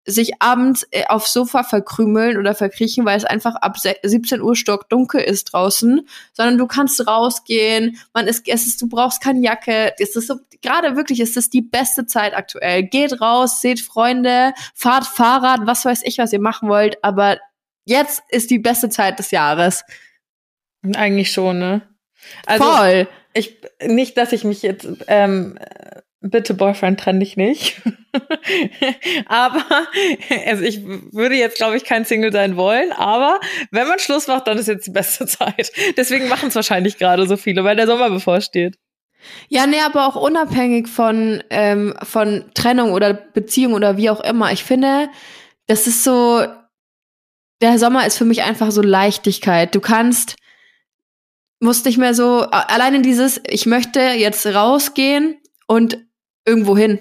[0.09, 4.55] sich abends äh, aufs Sofa verkrümeln oder verkriechen, weil es einfach ab se- 17 Uhr
[4.55, 9.93] stockdunkel ist draußen, sondern du kannst rausgehen, man ist, es ist, du brauchst keine Jacke,
[9.99, 12.83] es ist so, gerade wirklich, es ist die beste Zeit aktuell.
[12.83, 17.37] Geht raus, seht Freunde, fahrt Fahrrad, was weiß ich, was ihr machen wollt, aber
[17.85, 19.83] jetzt ist die beste Zeit des Jahres.
[20.95, 21.81] Eigentlich schon, ne?
[22.45, 23.07] Also Voll.
[23.33, 27.81] ich nicht, dass ich mich jetzt ähm, äh, bitte Boyfriend trenn dich nicht.
[29.27, 29.63] aber
[30.45, 33.39] also ich würde jetzt glaube ich kein Single sein wollen, aber
[33.71, 35.71] wenn man Schluss macht, dann ist jetzt die beste Zeit.
[35.95, 38.77] Deswegen machen es wahrscheinlich gerade so viele, weil der Sommer bevorsteht.
[39.49, 44.51] Ja, nee, aber auch unabhängig von, ähm, von Trennung oder Beziehung oder wie auch immer.
[44.51, 45.09] Ich finde,
[45.65, 46.45] das ist so,
[47.61, 49.73] der Sommer ist für mich einfach so Leichtigkeit.
[49.73, 50.35] Du kannst,
[51.59, 56.06] musst nicht mehr so, alleine dieses, ich möchte jetzt rausgehen und
[56.47, 56.99] irgendwo hin.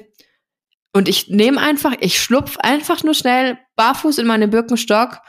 [0.94, 5.20] Und ich nehme einfach, ich schlupf einfach nur schnell barfuß in meine Birkenstock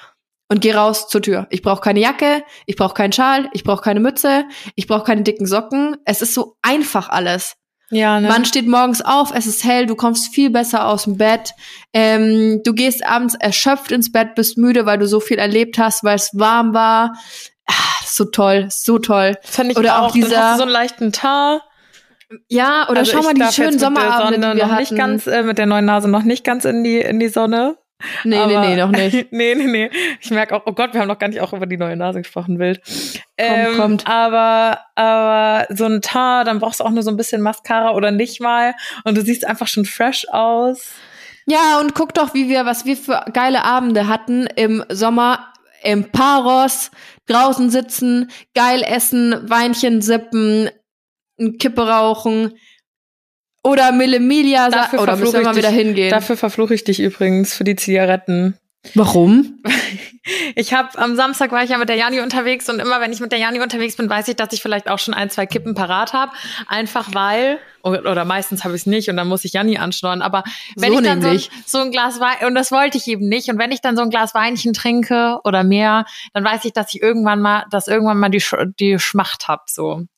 [0.49, 1.45] und gehe raus zur Tür.
[1.49, 5.23] Ich brauche keine Jacke, ich brauche keinen Schal, ich brauche keine Mütze, ich brauche keine
[5.23, 5.97] dicken Socken.
[6.05, 7.55] Es ist so einfach alles.
[7.89, 8.27] Ja, ne?
[8.29, 11.51] Man steht morgens auf, es ist hell, du kommst viel besser aus dem Bett.
[11.93, 16.03] Ähm, du gehst abends erschöpft ins Bett, bist müde, weil du so viel erlebt hast,
[16.03, 17.13] weil es warm war.
[18.03, 19.35] Ist so toll, so toll.
[19.43, 21.61] Fand ich oder auch, auch dieser- dann hast du so einen leichten Teint.
[22.49, 24.79] Ja, oder Also schau mal die schönen Sommerabende, die wir noch hatten.
[24.81, 27.77] nicht ganz äh, mit der neuen Nase noch nicht ganz in die in die Sonne.
[28.23, 29.27] nee, nee, Aber- nee, noch nicht.
[29.31, 29.89] nee, nee, nee.
[30.21, 32.19] Ich merke auch, oh Gott, wir haben noch gar nicht auch über die neue Nase
[32.19, 32.81] gesprochen, wild.
[33.37, 34.07] Ähm, kommt.
[34.07, 38.11] Aber, aber so ein Teint, dann brauchst du auch nur so ein bisschen Mascara oder
[38.11, 38.73] nicht mal.
[39.03, 40.91] Und du siehst einfach schon fresh aus.
[41.47, 46.11] Ja, und guck doch, wie wir, was wir für geile Abende hatten im Sommer im
[46.11, 46.91] Paros,
[47.27, 50.69] draußen sitzen, geil essen, Weinchen sippen,
[51.39, 52.53] eine Kippe rauchen
[53.63, 56.09] oder Mille Milia sa- Dafür oder müssen wir verfluche mal wieder dich- hingehen.
[56.11, 58.57] Dafür verfluche ich dich übrigens für die Zigaretten.
[58.95, 59.61] Warum?
[60.55, 63.21] Ich habe am Samstag war ich ja mit der Jani unterwegs und immer wenn ich
[63.21, 65.73] mit der Jani unterwegs bin, weiß ich, dass ich vielleicht auch schon ein, zwei Kippen
[65.73, 66.33] parat habe.
[66.67, 70.21] Einfach weil, oder meistens habe ich es nicht und dann muss ich Jani anschnorren.
[70.21, 70.43] Aber
[70.75, 73.27] wenn So ich dann so ein, so ein Glas Wein, und das wollte ich eben
[73.27, 76.73] nicht, und wenn ich dann so ein Glas Weinchen trinke oder mehr, dann weiß ich,
[76.73, 79.91] dass ich irgendwann mal, dass irgendwann mal die, Sch- die Schmacht hab so.
[79.93, 80.09] Und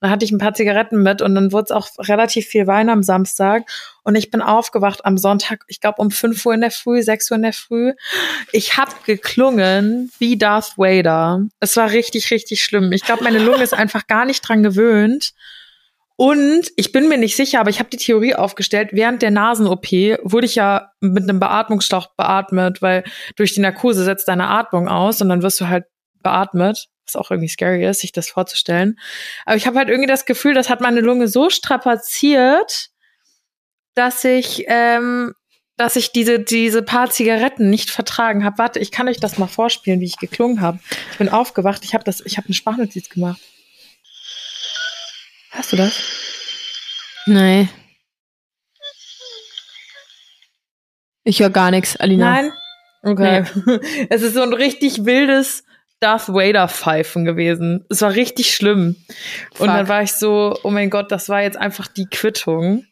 [0.00, 2.88] dann hatte ich ein paar Zigaretten mit und dann wurde es auch relativ viel Wein
[2.88, 3.64] am Samstag.
[4.04, 7.30] Und ich bin aufgewacht am Sonntag, ich glaube um 5 Uhr in der Früh, 6
[7.32, 7.92] Uhr in der Früh.
[8.52, 11.40] Ich hab geklungen wie Darth Vader.
[11.58, 12.92] Es war richtig, richtig schlimm.
[12.92, 15.32] Ich glaube, meine Lunge ist einfach gar nicht dran gewöhnt.
[16.16, 19.92] Und ich bin mir nicht sicher, aber ich habe die Theorie aufgestellt, während der Nasen-OP
[20.22, 23.04] wurde ich ja mit einem Beatmungsschlauch beatmet, weil
[23.36, 25.84] durch die Narkose setzt deine Atmung aus und dann wirst du halt
[26.22, 28.98] beatmet, was auch irgendwie scary ist, sich das vorzustellen.
[29.44, 32.88] Aber ich habe halt irgendwie das Gefühl, das hat meine Lunge so strapaziert,
[33.94, 35.34] dass ich, ähm,
[35.76, 38.56] dass ich diese, diese paar Zigaretten nicht vertragen habe.
[38.56, 40.78] Warte, ich kann euch das mal vorspielen, wie ich geklungen habe.
[41.12, 43.40] Ich bin aufgewacht, ich habe das, ich habe eine Sprachnotiz gemacht.
[45.56, 46.00] Hast du das?
[47.24, 47.68] Nee.
[51.24, 52.30] Ich höre gar nichts, Alina.
[52.30, 52.52] Nein?
[53.02, 53.44] Okay.
[54.10, 55.64] Es ist so ein richtig wildes
[55.98, 57.86] Darth Vader Pfeifen gewesen.
[57.88, 58.96] Es war richtig schlimm.
[59.52, 59.66] Und Fuck.
[59.66, 62.84] dann war ich so, oh mein Gott, das war jetzt einfach die Quittung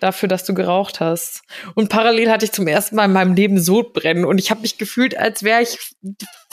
[0.00, 1.42] dafür, dass du geraucht hast.
[1.74, 4.78] Und parallel hatte ich zum ersten Mal in meinem Leben Sodbrennen und ich habe mich
[4.78, 5.78] gefühlt, als wäre ich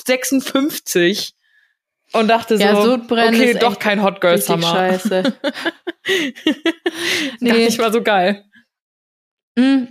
[0.08, 1.36] 56
[2.19, 4.67] und dachte so, Ja, Sodbrennen okay, doch kein Hot Girl Summer.
[4.67, 5.38] scheiße.
[7.39, 7.51] Nee.
[7.51, 7.65] Nee.
[7.67, 8.45] Ich war so geil.
[9.56, 9.86] Mm.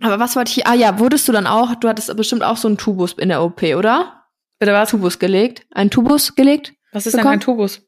[0.00, 0.66] Aber was wollte ich?
[0.66, 3.40] Ah ja, wurdest du dann auch, du hattest bestimmt auch so einen Tubus in der
[3.42, 4.24] OP, oder?
[4.58, 4.90] Bitte was?
[4.90, 5.64] Tubus gelegt?
[5.70, 6.72] Ein Tubus gelegt?
[6.90, 7.34] Was ist denn bekommen?
[7.34, 7.82] ein Tubus?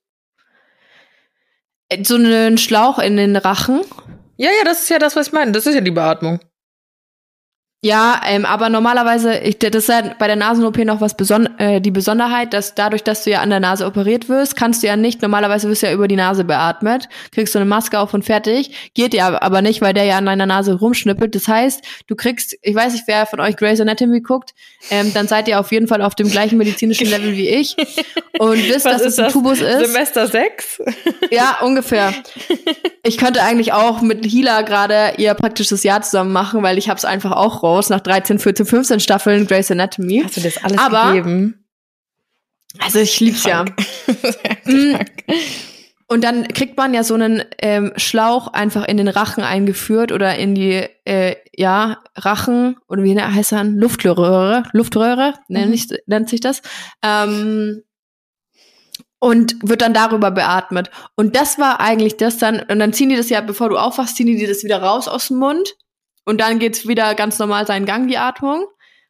[2.04, 3.80] So einen Schlauch in den Rachen.
[4.36, 5.52] Ja, ja, das ist ja das, was ich meine.
[5.52, 6.40] Das ist ja die Beatmung.
[7.84, 11.82] Ja, ähm, aber normalerweise, ich, das ist ja bei der Nasen-OP noch was beson äh,
[11.82, 14.96] die Besonderheit, dass dadurch, dass du ja an der Nase operiert wirst, kannst du ja
[14.96, 18.24] nicht, normalerweise wirst du ja über die Nase beatmet, kriegst du eine Maske auf und
[18.24, 21.34] fertig, geht ja aber nicht, weil der ja an deiner Nase rumschnippelt.
[21.34, 24.54] Das heißt, du kriegst, ich weiß nicht, wer von euch Grey's Anatomy guckt,
[24.88, 27.76] ähm, dann seid ihr auf jeden Fall auf dem gleichen medizinischen Level wie ich
[28.38, 29.88] und wisst, dass es ein Tubus ist.
[29.88, 30.80] Semester 6?
[31.30, 32.14] Ja, ungefähr.
[33.02, 36.96] Ich könnte eigentlich auch mit Hila gerade ihr praktisches Jahr zusammen machen, weil ich habe
[36.96, 40.22] es einfach auch raus raus nach 13, 14, 15 Staffeln Grey's Anatomy.
[40.24, 41.66] Hast du das alles Aber, gegeben?
[42.78, 43.64] Also ich lieb's ja.
[44.66, 44.96] Mm.
[46.06, 50.36] Und dann kriegt man ja so einen ähm, Schlauch einfach in den Rachen eingeführt oder
[50.36, 53.66] in die, äh, ja, Rachen, oder wie heißt das?
[53.66, 55.54] Luftröhre, Luftröhre, mhm.
[55.54, 56.62] nennt, nennt sich das.
[57.02, 57.82] Ähm,
[59.18, 60.90] und wird dann darüber beatmet.
[61.16, 64.16] Und das war eigentlich das dann, und dann ziehen die das ja, bevor du aufwachst,
[64.16, 65.74] ziehen die dir das wieder raus aus dem Mund.
[66.24, 68.66] Und dann geht's wieder ganz normal seinen Gang, die Atmung.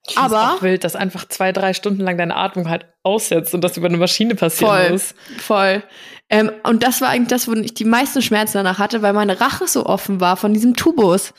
[0.07, 3.55] Das Aber ist auch wild, dass einfach zwei, drei Stunden lang deine Atmung halt aussetzt
[3.55, 5.15] und das über eine Maschine passieren voll, muss.
[5.39, 5.83] Voll.
[6.29, 9.41] Ähm, und das war eigentlich das, wo ich die meisten Schmerzen danach hatte, weil meine
[9.41, 11.33] Rache so offen war von diesem Tubus.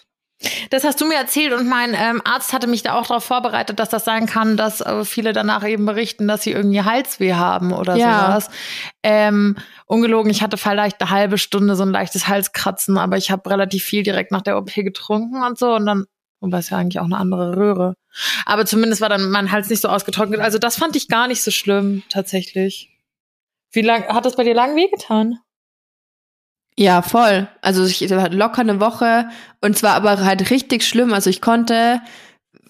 [0.69, 3.79] Das hast du mir erzählt und mein ähm, Arzt hatte mich da auch darauf vorbereitet,
[3.79, 7.71] dass das sein kann, dass äh, viele danach eben berichten, dass sie irgendwie Halsweh haben
[7.71, 8.25] oder ja.
[8.25, 8.49] sowas.
[9.01, 9.55] Ähm,
[9.85, 13.83] ungelogen, ich hatte vielleicht eine halbe Stunde so ein leichtes Halskratzen, aber ich habe relativ
[13.83, 16.05] viel direkt nach der OP getrunken und so und dann
[16.41, 17.95] das ist ja eigentlich auch eine andere Röhre.
[18.45, 20.41] Aber zumindest war dann mein Hals nicht so ausgetrocknet.
[20.41, 22.91] Also das fand ich gar nicht so schlimm, tatsächlich.
[23.71, 25.39] Wie lang hat das bei dir lang wehgetan?
[26.77, 27.47] Ja, voll.
[27.61, 29.29] Also ich hatte locker eine Woche
[29.61, 31.13] und zwar aber halt richtig schlimm.
[31.13, 32.01] Also ich konnte,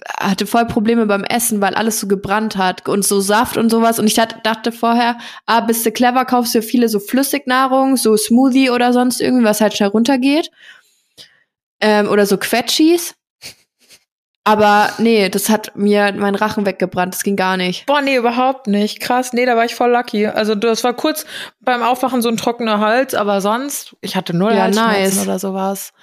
[0.07, 3.99] hatte voll Probleme beim Essen, weil alles so gebrannt hat und so Saft und sowas.
[3.99, 8.69] Und ich dachte vorher, ah, bist du clever, kaufst du viele so Flüssignahrung, so Smoothie
[8.69, 10.51] oder sonst irgendwie, was halt schnell runtergeht.
[11.81, 13.15] Ähm, oder so Quetschis.
[14.47, 17.15] Aber nee, das hat mir meinen Rachen weggebrannt.
[17.15, 17.87] Das ging gar nicht.
[17.87, 18.99] Boah, nee, überhaupt nicht.
[18.99, 20.27] Krass, nee, da war ich voll lucky.
[20.27, 21.25] Also das war kurz
[21.61, 25.27] beim Aufwachen so ein trockener Hals, aber sonst, ich hatte null ja, Halsschmerzen nice.
[25.27, 25.93] oder sowas.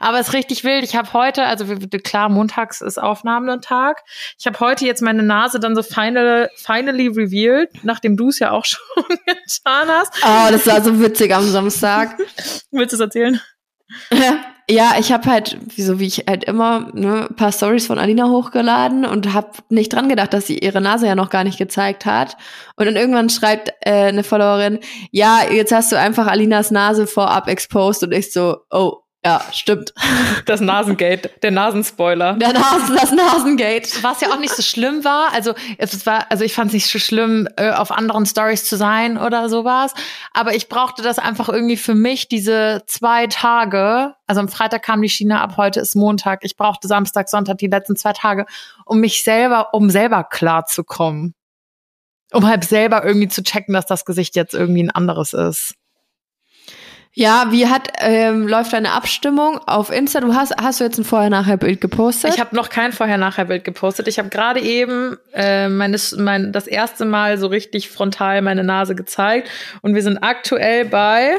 [0.00, 0.82] Aber es ist richtig wild.
[0.82, 1.66] Ich habe heute, also
[2.02, 4.02] klar, montags ist Aufnahmetag.
[4.40, 8.50] Ich habe heute jetzt meine Nase dann so final, finally revealed, nachdem du es ja
[8.50, 10.12] auch schon getan hast.
[10.20, 12.18] Oh, das war so witzig am Samstag.
[12.72, 13.40] Willst du es erzählen?
[14.70, 19.04] Ja, ich habe halt, so wie ich halt immer, ne, paar Stories von Alina hochgeladen
[19.04, 22.38] und habe nicht dran gedacht, dass sie ihre Nase ja noch gar nicht gezeigt hat.
[22.76, 24.78] Und dann irgendwann schreibt äh, eine Followerin,
[25.10, 29.94] ja, jetzt hast du einfach Alinas Nase vorab exposed und ich so, oh, ja, stimmt.
[30.44, 32.34] Das Nasengate, der Nasenspoiler.
[32.34, 33.88] Der Nasen, das Nasengate.
[34.02, 35.32] Was ja auch nicht so schlimm war.
[35.32, 38.76] Also es war, also ich fand es nicht so schlimm, äh, auf anderen Stories zu
[38.76, 39.94] sein oder sowas.
[40.34, 44.14] Aber ich brauchte das einfach irgendwie für mich, diese zwei Tage.
[44.26, 46.40] Also am Freitag kam die Schiene ab, heute ist Montag.
[46.44, 48.44] Ich brauchte Samstag, Sonntag, die letzten zwei Tage,
[48.84, 51.34] um mich selber, um selber klar zu kommen.
[52.30, 55.76] Um halt selber irgendwie zu checken, dass das Gesicht jetzt irgendwie ein anderes ist.
[57.16, 60.20] Ja, wie hat ähm, läuft deine Abstimmung auf Insta?
[60.20, 62.34] Du hast hast du jetzt ein Vorher-Nachher-Bild gepostet?
[62.34, 64.08] Ich habe noch kein Vorher-Nachher-Bild gepostet.
[64.08, 68.96] Ich habe gerade eben äh, meines, mein, das erste Mal so richtig frontal meine Nase
[68.96, 69.48] gezeigt
[69.80, 71.36] und wir sind aktuell bei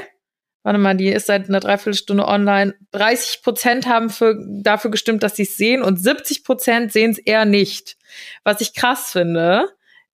[0.65, 2.73] Warte mal, die ist seit einer Dreiviertelstunde online.
[2.91, 7.19] 30 Prozent haben für, dafür gestimmt, dass sie es sehen und 70 Prozent sehen es
[7.19, 7.97] eher nicht.
[8.43, 9.69] Was ich krass finde.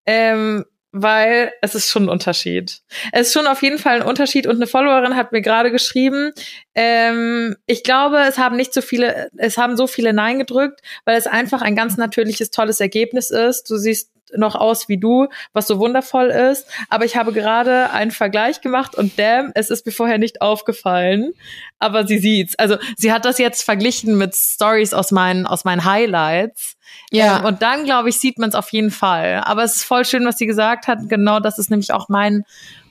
[0.05, 2.81] Ähm, weil es ist schon ein Unterschied.
[3.11, 6.31] Es ist schon auf jeden Fall ein Unterschied und eine Followerin hat mir gerade geschrieben,
[6.75, 11.17] ähm, ich glaube, es haben nicht so viele, es haben so viele Nein gedrückt, weil
[11.17, 13.69] es einfach ein ganz natürliches, tolles Ergebnis ist.
[13.69, 16.67] Du siehst noch aus wie du, was so wundervoll ist.
[16.89, 21.33] Aber ich habe gerade einen Vergleich gemacht und damn, es ist mir vorher nicht aufgefallen.
[21.79, 22.57] Aber sie sieht's.
[22.57, 26.77] Also sie hat das jetzt verglichen mit Stories aus meinen, aus meinen Highlights.
[27.11, 27.39] Ja.
[27.39, 29.41] Ähm, und dann, glaube ich, sieht man es auf jeden Fall.
[29.45, 30.99] Aber es ist voll schön, was sie gesagt hat.
[31.09, 32.43] Genau das ist nämlich auch mein,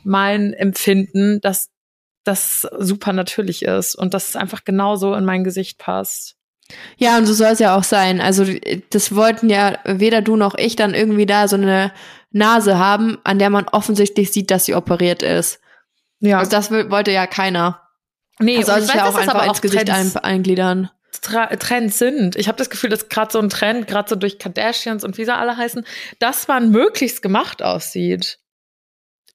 [0.04, 1.70] mein Empfinden, dass
[2.24, 6.36] das super natürlich ist und dass es einfach genauso in mein Gesicht passt.
[6.96, 8.20] Ja, und so soll es ja auch sein.
[8.20, 8.44] Also
[8.90, 11.92] das wollten ja weder du noch ich dann irgendwie da so eine
[12.30, 15.60] Nase haben, an der man offensichtlich sieht, dass sie operiert ist.
[16.20, 16.38] Ja.
[16.38, 17.82] Also das wollte ja keiner.
[18.38, 20.90] Nee, das soll sich ja auch einfach ins Gesicht ein, eingliedern.
[21.12, 22.36] Trends sind.
[22.36, 25.24] Ich habe das Gefühl, dass gerade so ein Trend, gerade so durch Kardashians und wie
[25.24, 25.84] sie alle heißen,
[26.18, 28.38] dass man möglichst gemacht aussieht.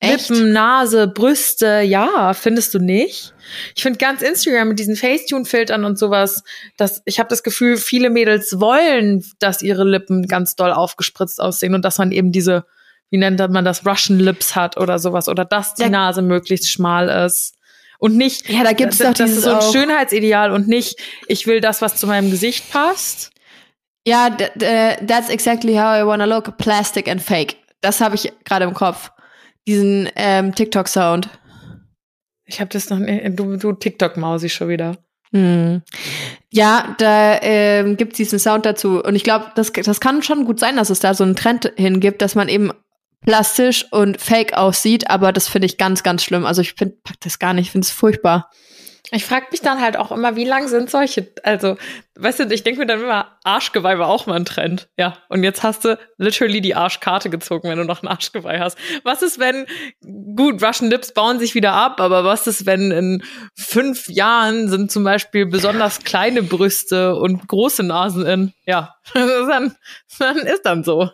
[0.05, 0.29] Echt?
[0.29, 3.33] Lippen, Nase, Brüste, ja, findest du nicht?
[3.75, 6.43] Ich finde ganz Instagram mit diesen Facetune-Filtern und sowas,
[6.77, 11.73] dass ich habe das Gefühl, viele Mädels wollen, dass ihre Lippen ganz doll aufgespritzt aussehen
[11.75, 12.65] und dass man eben diese,
[13.09, 15.89] wie nennt man das, Russian Lips hat oder sowas oder dass die ja.
[15.89, 17.53] Nase möglichst schmal ist.
[17.97, 20.99] Und nicht, Ja, da gibt's das, doch das ist dieses so ein Schönheitsideal und nicht,
[21.27, 23.31] ich will das, was zu meinem Gesicht passt.
[24.07, 26.57] Ja, that's exactly how I wanna look.
[26.57, 27.55] Plastic and fake.
[27.81, 29.11] Das habe ich gerade im Kopf.
[29.67, 31.29] Diesen ähm, TikTok-Sound.
[32.45, 34.97] Ich habe das noch nicht, du, du TikTok-Mausi schon wieder.
[35.31, 35.81] Hm.
[36.51, 39.03] Ja, da ähm, gibt diesen Sound dazu.
[39.03, 41.73] Und ich glaube, das, das kann schon gut sein, dass es da so einen Trend
[41.75, 42.71] hingibt, dass man eben
[43.25, 46.45] plastisch und fake aussieht, aber das finde ich ganz, ganz schlimm.
[46.45, 48.49] Also ich finde pack das gar nicht, ich finde es furchtbar.
[49.11, 51.77] Ich frage mich dann halt auch immer, wie lang sind solche, also,
[52.15, 54.89] weißt du, ich denke mir dann immer, Arschgeweih war auch mal ein Trend.
[54.97, 58.77] Ja, und jetzt hast du literally die Arschkarte gezogen, wenn du noch ein Arschgeweih hast.
[59.03, 59.67] Was ist, wenn,
[60.35, 63.23] gut, Russian Lips bauen sich wieder ab, aber was ist, wenn in
[63.55, 68.53] fünf Jahren sind zum Beispiel besonders kleine Brüste und große Nasen in?
[68.65, 69.75] Ja, dann,
[70.17, 71.01] dann ist dann so.
[71.01, 71.11] Also,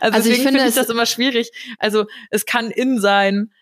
[0.00, 1.50] Also ich deswegen finde finde ich das immer schwierig.
[1.78, 3.52] Also, es kann in sein,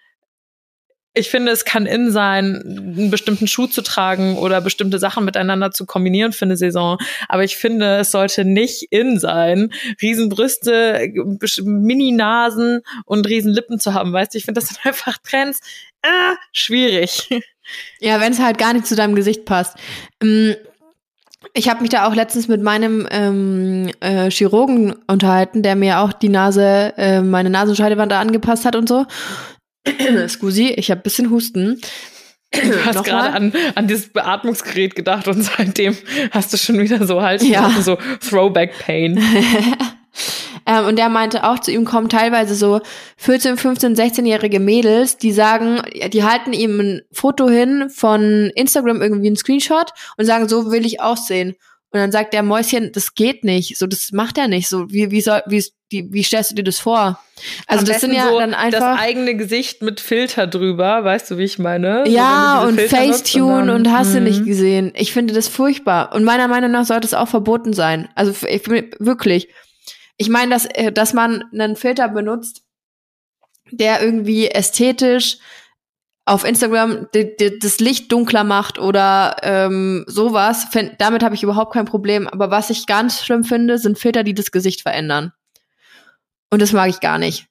[1.17, 5.71] ich finde, es kann in sein, einen bestimmten Schuh zu tragen oder bestimmte Sachen miteinander
[5.71, 6.99] zu kombinieren für eine Saison.
[7.29, 11.11] Aber ich finde, es sollte nicht in sein, Riesenbrüste,
[11.63, 14.13] Mini-Nasen und Riesenlippen zu haben.
[14.13, 15.61] Weißt du, ich finde, das sind einfach Trends.
[16.03, 17.29] Ah, schwierig.
[17.99, 19.77] Ja, wenn es halt gar nicht zu deinem Gesicht passt.
[20.23, 20.55] Ähm,
[21.55, 26.13] Ich habe mich da auch letztens mit meinem ähm, äh, Chirurgen unterhalten, der mir auch
[26.13, 29.07] die Nase, äh, meine Nasenscheidewand angepasst hat und so.
[30.29, 31.81] Scusi, ich habe bisschen Husten.
[32.53, 35.97] Du hast gerade an, an dieses Beatmungsgerät gedacht und seitdem
[36.31, 37.71] hast du schon wieder so halt Ja.
[37.81, 39.23] so Throwback Pain.
[40.67, 42.81] Ähm, und der meinte auch, zu ihm kommen teilweise so
[43.19, 45.81] 14, 15, 16-jährige Mädels, die sagen,
[46.13, 50.85] die halten ihm ein Foto hin von Instagram, irgendwie ein Screenshot und sagen, so will
[50.85, 51.55] ich aussehen.
[51.97, 55.11] Und dann sagt der Mäuschen, das geht nicht, so das macht er nicht, so wie
[55.11, 57.19] wie soll wie die, wie stellst du dir das vor?
[57.67, 61.31] Also Am das sind ja so dann das einfach eigene Gesicht mit Filter drüber, weißt
[61.31, 62.05] du, wie ich meine?
[62.07, 64.25] So, ja du und Filter Facetune dann- und hast du Mhm.
[64.25, 64.93] nicht gesehen.
[64.97, 68.09] Ich finde das furchtbar und meiner Meinung nach sollte es auch verboten sein.
[68.15, 69.49] Also ich, bin- wirklich.
[70.17, 72.63] Ich meine, dass äh, dass man einen Filter benutzt,
[73.71, 75.39] der irgendwie ästhetisch
[76.27, 81.85] auf Instagram das Licht dunkler macht oder ähm, sowas, find, damit habe ich überhaupt kein
[81.85, 82.27] Problem.
[82.27, 85.33] Aber was ich ganz schlimm finde, sind Filter, die das Gesicht verändern.
[86.51, 87.47] Und das mag ich gar nicht.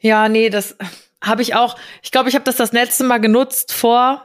[0.00, 0.76] Ja, nee, das
[1.22, 1.76] habe ich auch.
[2.02, 4.24] Ich glaube, ich habe das das letzte Mal genutzt vor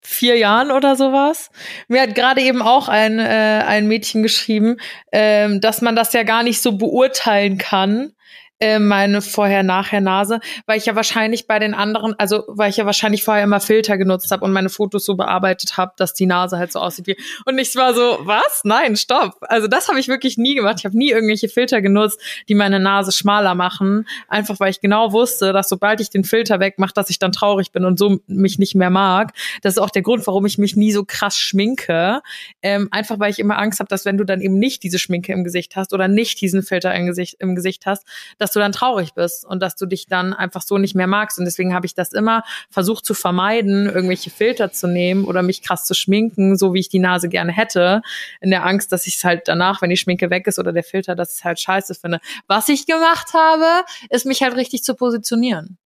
[0.00, 1.50] vier Jahren oder sowas.
[1.88, 4.76] Mir hat gerade eben auch ein, äh, ein Mädchen geschrieben,
[5.10, 8.12] ähm, dass man das ja gar nicht so beurteilen kann,
[8.60, 13.24] äh, meine Vorher-Nachher-Nase, weil ich ja wahrscheinlich bei den anderen, also weil ich ja wahrscheinlich
[13.24, 16.72] vorher immer Filter genutzt habe und meine Fotos so bearbeitet habe, dass die Nase halt
[16.72, 17.16] so aussieht wie.
[17.44, 18.62] Und ich war so, was?
[18.64, 19.36] Nein, stopp.
[19.42, 20.76] Also das habe ich wirklich nie gemacht.
[20.78, 25.12] Ich habe nie irgendwelche Filter genutzt, die meine Nase schmaler machen, einfach weil ich genau
[25.12, 28.58] wusste, dass sobald ich den Filter wegmache, dass ich dann traurig bin und so mich
[28.58, 29.32] nicht mehr mag.
[29.62, 32.20] Das ist auch der Grund, warum ich mich nie so krass schminke.
[32.62, 35.32] Ähm, einfach weil ich immer Angst habe, dass wenn du dann eben nicht diese Schminke
[35.32, 38.04] im Gesicht hast oder nicht diesen Filter im Gesicht, im Gesicht hast,
[38.38, 41.38] dass du dann traurig bist und dass du dich dann einfach so nicht mehr magst.
[41.38, 45.62] Und deswegen habe ich das immer versucht zu vermeiden, irgendwelche Filter zu nehmen oder mich
[45.62, 48.02] krass zu schminken, so wie ich die Nase gerne hätte,
[48.40, 50.84] in der Angst, dass ich es halt danach, wenn die Schminke weg ist oder der
[50.84, 52.20] Filter, dass ich es halt scheiße finde.
[52.46, 55.78] Was ich gemacht habe, ist mich halt richtig zu positionieren.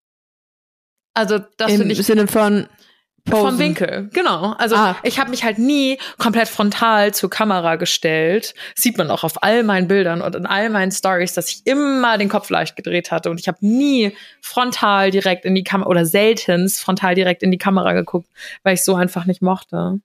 [1.13, 2.67] Also das Im finde ich Sinne von
[3.29, 3.59] vom Posen.
[3.59, 4.53] Winkel, genau.
[4.57, 4.95] Also Ah.
[5.03, 8.53] ich habe mich halt nie komplett frontal zur Kamera gestellt.
[8.75, 12.17] Sieht man auch auf all meinen Bildern und in all meinen Stories, dass ich immer
[12.17, 16.05] den Kopf leicht gedreht hatte und ich habe nie frontal direkt in die Kamera oder
[16.05, 18.27] seltenst frontal direkt in die Kamera geguckt,
[18.63, 19.99] weil ich so einfach nicht mochte.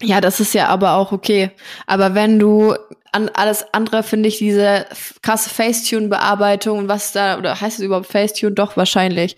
[0.00, 1.50] Ja, das ist ja aber auch okay.
[1.86, 2.74] Aber wenn du
[3.12, 4.86] an alles andere finde ich diese
[5.22, 8.52] krasse Facetune-Bearbeitung und was da, oder heißt es überhaupt Facetune?
[8.52, 9.36] Doch, wahrscheinlich.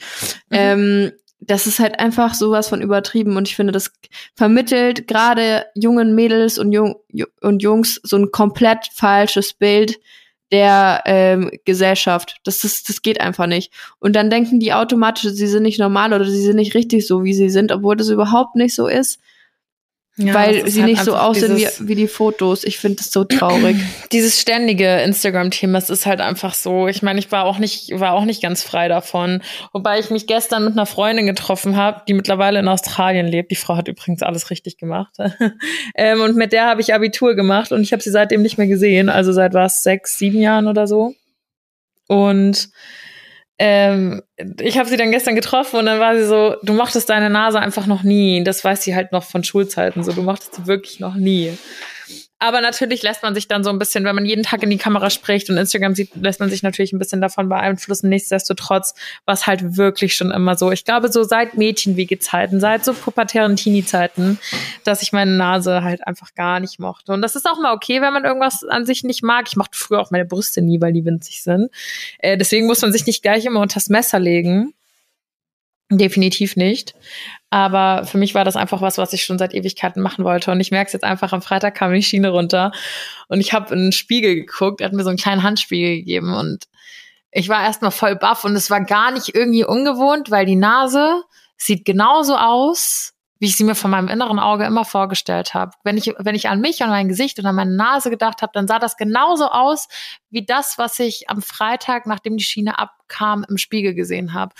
[0.49, 0.57] Mhm.
[0.57, 3.93] Ähm, das ist halt einfach sowas von übertrieben und ich finde, das
[4.35, 9.99] vermittelt gerade jungen Mädels und, Jung, Ju- und Jungs so ein komplett falsches Bild
[10.53, 12.37] der ähm, Gesellschaft.
[12.45, 13.73] Das ist, das geht einfach nicht.
[13.99, 17.25] Und dann denken die automatisch, sie sind nicht normal oder sie sind nicht richtig so,
[17.25, 19.21] wie sie sind, obwohl das überhaupt nicht so ist
[20.17, 22.63] Ja, weil sie halt nicht so aussehen wie, wie die Fotos.
[22.63, 23.77] Ich finde das so traurig.
[24.13, 26.87] dieses ständige Instagram-Thema, es ist halt einfach so.
[26.87, 29.43] Ich meine, ich war auch nicht, war auch nicht ganz frei davon.
[29.73, 33.51] Wobei ich mich gestern mit einer Freundin getroffen habe, die mittlerweile in Australien lebt.
[33.51, 35.17] Die Frau hat übrigens alles richtig gemacht.
[35.97, 38.69] ähm, und mit der habe ich Abitur gemacht und ich habe sie seitdem nicht mehr
[38.69, 39.09] gesehen.
[39.09, 41.15] Also seit was, sechs, sieben Jahren oder so.
[42.07, 42.69] Und
[43.59, 44.23] ähm,
[44.61, 47.61] ich habe sie dann gestern getroffen und dann war sie so, du mochtest deine Nase
[47.61, 48.43] einfach noch nie.
[48.43, 50.13] Das weiß sie halt noch von Schulzeiten so.
[50.13, 51.57] Du mochtest sie wirklich noch nie.
[52.45, 54.77] Aber natürlich lässt man sich dann so ein bisschen, wenn man jeden Tag in die
[54.77, 58.11] Kamera spricht und Instagram sieht, lässt man sich natürlich ein bisschen davon beeinflussen.
[58.11, 60.71] Nichtsdestotrotz war es halt wirklich schon immer so.
[60.71, 64.39] Ich glaube, so seit Mädchenwege-Zeiten, seit so pubertären Teenie-Zeiten,
[64.85, 67.15] dass ich meine Nase halt einfach gar nicht mochte.
[67.15, 69.47] Und das ist auch mal okay, wenn man irgendwas an sich nicht mag.
[69.49, 71.71] Ich mochte früher auch meine Brüste nie, weil die winzig sind.
[72.19, 74.75] Äh, deswegen muss man sich nicht gleich immer unters Messer legen.
[75.91, 76.95] Definitiv nicht.
[77.51, 80.51] Aber für mich war das einfach was, was ich schon seit Ewigkeiten machen wollte.
[80.51, 82.73] Und ich merke es jetzt einfach, am Freitag kam die Schiene runter
[83.29, 86.35] und ich habe in einen Spiegel geguckt, er hat mir so einen kleinen Handspiegel gegeben
[86.35, 86.65] und
[87.31, 91.23] ich war erstmal voll baff und es war gar nicht irgendwie ungewohnt, weil die Nase
[91.57, 93.14] sieht genauso aus
[93.45, 95.73] wie ich sie mir von meinem inneren Auge immer vorgestellt habe.
[95.83, 98.53] Wenn ich, wenn ich an mich und mein Gesicht und an meine Nase gedacht habe,
[98.55, 99.87] dann sah das genauso aus
[100.31, 104.55] wie das, was ich am Freitag, nachdem die Schiene abkam, im Spiegel gesehen habe.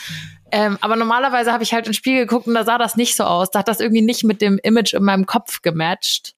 [0.53, 3.25] Ähm, aber normalerweise habe ich halt im Spiegel geguckt und da sah das nicht so
[3.25, 3.51] aus.
[3.51, 6.35] Da hat das irgendwie nicht mit dem Image in meinem Kopf gematcht.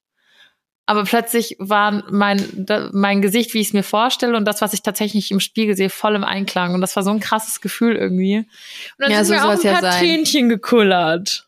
[0.88, 4.82] Aber plötzlich war mein, mein Gesicht, wie ich es mir vorstelle, und das, was ich
[4.82, 6.74] tatsächlich im Spiegel sehe, voll im Einklang.
[6.74, 8.36] Und das war so ein krasses Gefühl irgendwie.
[8.38, 8.46] Und
[8.98, 9.98] dann Ja, sind so mir auch ein ja paar sein.
[9.98, 11.45] Tränchen gekullert.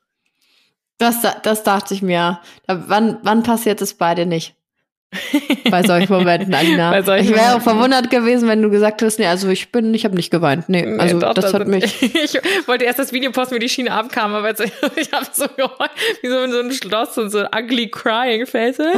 [0.99, 2.41] Das, das dachte ich mir.
[2.67, 4.58] Wann, wann passiert es bei dir nicht?
[5.71, 6.91] Bei solchen Momenten, Alina.
[6.91, 9.95] Bei solchen ich wäre auch verwundert gewesen, wenn du gesagt hättest, nee, also ich bin,
[9.95, 10.69] ich habe nicht geweint.
[10.69, 12.03] Nee, Nee, also doch, das hat sind- mich.
[12.15, 14.61] Ich wollte erst das Video posten, wie die Schiene abkam, aber jetzt,
[14.97, 15.91] ich habe so geheult,
[16.21, 18.79] wie so in so einem Schloss und so ein ugly crying face.
[18.81, 18.91] Aber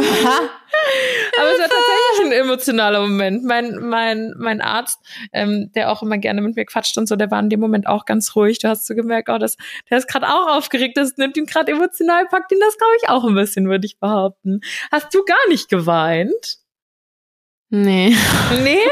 [1.52, 3.44] es war tatsächlich ein emotionaler Moment.
[3.44, 4.98] Mein, mein, mein Arzt,
[5.32, 7.86] ähm, der auch immer gerne mit mir quatscht und so, der war in dem Moment
[7.86, 8.58] auch ganz ruhig.
[8.58, 9.56] Du hast so gemerkt, oh, das,
[9.90, 13.08] der ist gerade auch aufgeregt, das nimmt ihn gerade emotional, packt ihn das, glaube ich,
[13.08, 14.60] auch ein bisschen, würde ich behaupten.
[14.90, 15.99] Hast du gar nicht geweint?
[17.70, 18.16] Nee.
[18.62, 18.78] Nee?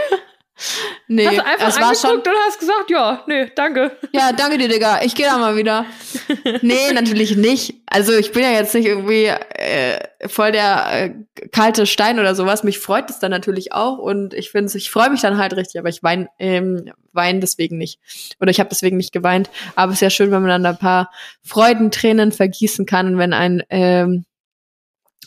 [1.07, 2.11] Nee, Hast du einfach es war schon.
[2.11, 3.97] angeguckt und hast gesagt, ja, nee, danke.
[4.13, 5.03] Ja, danke dir, Digga.
[5.03, 5.87] Ich gehe da mal wieder.
[6.63, 7.75] Nee, natürlich nicht.
[7.87, 11.15] Also ich bin ja jetzt nicht irgendwie äh, voll der äh,
[11.53, 12.65] kalte Stein oder sowas.
[12.65, 15.79] Mich freut es dann natürlich auch und ich finde, ich freue mich dann halt richtig,
[15.79, 18.01] aber ich weine ähm, wein deswegen nicht.
[18.41, 19.51] Oder ich habe deswegen nicht geweint.
[19.77, 21.11] Aber es ist ja schön, wenn man dann ein paar
[21.45, 24.25] Freudentränen vergießen kann, wenn ein ähm,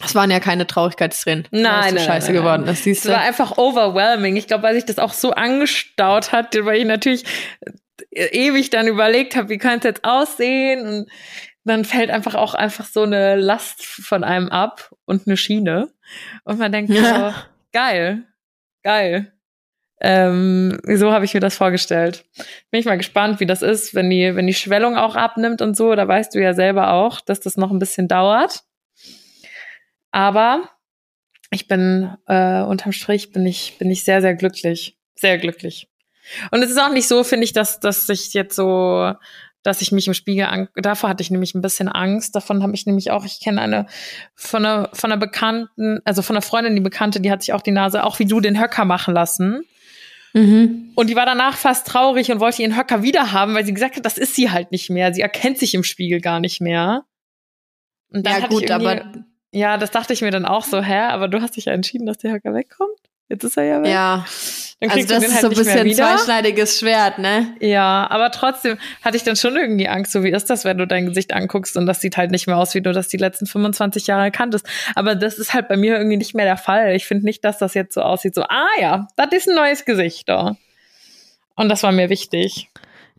[0.04, 1.47] es waren ja keine Traurigkeitstränen.
[1.52, 2.34] Nein, nein, scheiße nein, nein.
[2.34, 2.88] geworden ist.
[2.88, 4.36] Es war einfach overwhelming.
[4.36, 7.26] Ich glaube, weil sich das auch so angestaut hat, weil ich natürlich
[8.12, 11.12] äh, ewig dann überlegt habe, wie könnte es jetzt aussehen und
[11.64, 15.89] dann fällt einfach auch einfach so eine Last von einem ab und eine Schiene
[16.43, 17.32] und man denkt Ja.
[17.32, 17.36] so,
[17.72, 18.24] geil,
[18.84, 19.32] geil.
[20.04, 22.26] Ähm, so habe ich mir das vorgestellt.
[22.72, 25.78] Bin ich mal gespannt, wie das ist, wenn die, wenn die Schwellung auch abnimmt und
[25.78, 25.93] so.
[25.93, 28.64] Da weißt du ja selber auch, dass das noch ein bisschen dauert.
[30.12, 30.70] Aber
[31.51, 35.89] ich bin äh, unterm Strich bin ich bin ich sehr sehr glücklich, sehr glücklich.
[36.51, 39.14] Und es ist auch nicht so, finde ich, dass dass ich jetzt so
[39.64, 42.36] dass ich mich im Spiegel davor hatte ich nämlich ein bisschen Angst.
[42.36, 43.86] Davon habe ich nämlich auch, ich kenne eine
[44.34, 47.62] von einer von einer Bekannten, also von einer Freundin, die Bekannte, die hat sich auch
[47.62, 49.64] die Nase, auch wie du, den Höcker machen lassen.
[50.34, 50.93] Mhm.
[50.95, 53.97] Und die war danach fast traurig und wollte ihren Höcker wieder haben, weil sie gesagt
[53.97, 55.14] hat, das ist sie halt nicht mehr.
[55.14, 57.03] Sie erkennt sich im Spiegel gar nicht mehr.
[58.09, 59.12] Und dann Ja, gut, aber
[59.52, 60.99] ja, das dachte ich mir dann auch so, hä?
[61.10, 62.97] Aber du hast dich ja entschieden, dass der Höcker wegkommt.
[63.30, 63.89] Jetzt ist er ja weg.
[63.91, 64.26] ja.
[64.82, 67.56] Dann Also kriegst das ist halt so ein bisschen zweischneidiges Schwert, ne?
[67.60, 70.88] Ja, aber trotzdem hatte ich dann schon irgendwie Angst, so wie ist das, wenn du
[70.88, 73.45] dein Gesicht anguckst und das sieht halt nicht mehr aus, wie du das die letzten
[73.45, 74.68] 25 Jahre kanntest.
[74.95, 76.95] Aber das ist halt bei mir irgendwie nicht mehr der Fall.
[76.95, 79.86] Ich finde nicht, dass das jetzt so aussieht, so, ah ja, das ist ein neues
[79.86, 80.56] Gesicht da.
[81.56, 82.70] Und das war mir wichtig.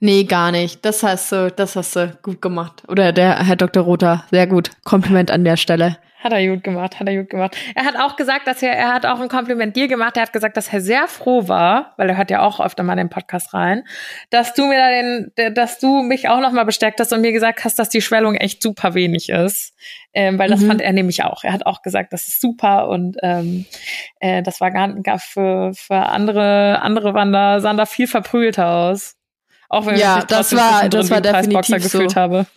[0.00, 0.84] Nee, gar nicht.
[0.84, 2.82] Das hast du, das hast du gut gemacht.
[2.88, 3.84] Oder der Herr Dr.
[3.84, 4.72] Rother, sehr gut.
[4.82, 5.96] Kompliment an der Stelle.
[6.22, 7.56] Hat er gut gemacht, hat er gut gemacht.
[7.74, 10.16] Er hat auch gesagt, dass er, er hat auch ein Kompliment dir gemacht.
[10.16, 12.92] Er hat gesagt, dass er sehr froh war, weil er hört ja auch öfter mal
[12.92, 13.82] in den Podcast rein,
[14.30, 17.64] dass du mir da den, dass du mich auch nochmal bestärkt hast und mir gesagt
[17.64, 19.74] hast, dass die Schwellung echt super wenig ist.
[20.14, 20.66] Ähm, weil das Mhm.
[20.68, 21.42] fand er nämlich auch.
[21.42, 23.64] Er hat auch gesagt, das ist super und ähm,
[24.20, 29.16] äh, das war gar, gar für, für andere, andere da, sahen da viel verprügelter aus.
[29.72, 31.98] Auch wenn Ja, ich mich das war- das war definitiv so.
[31.98, 32.46] gefühlt habe.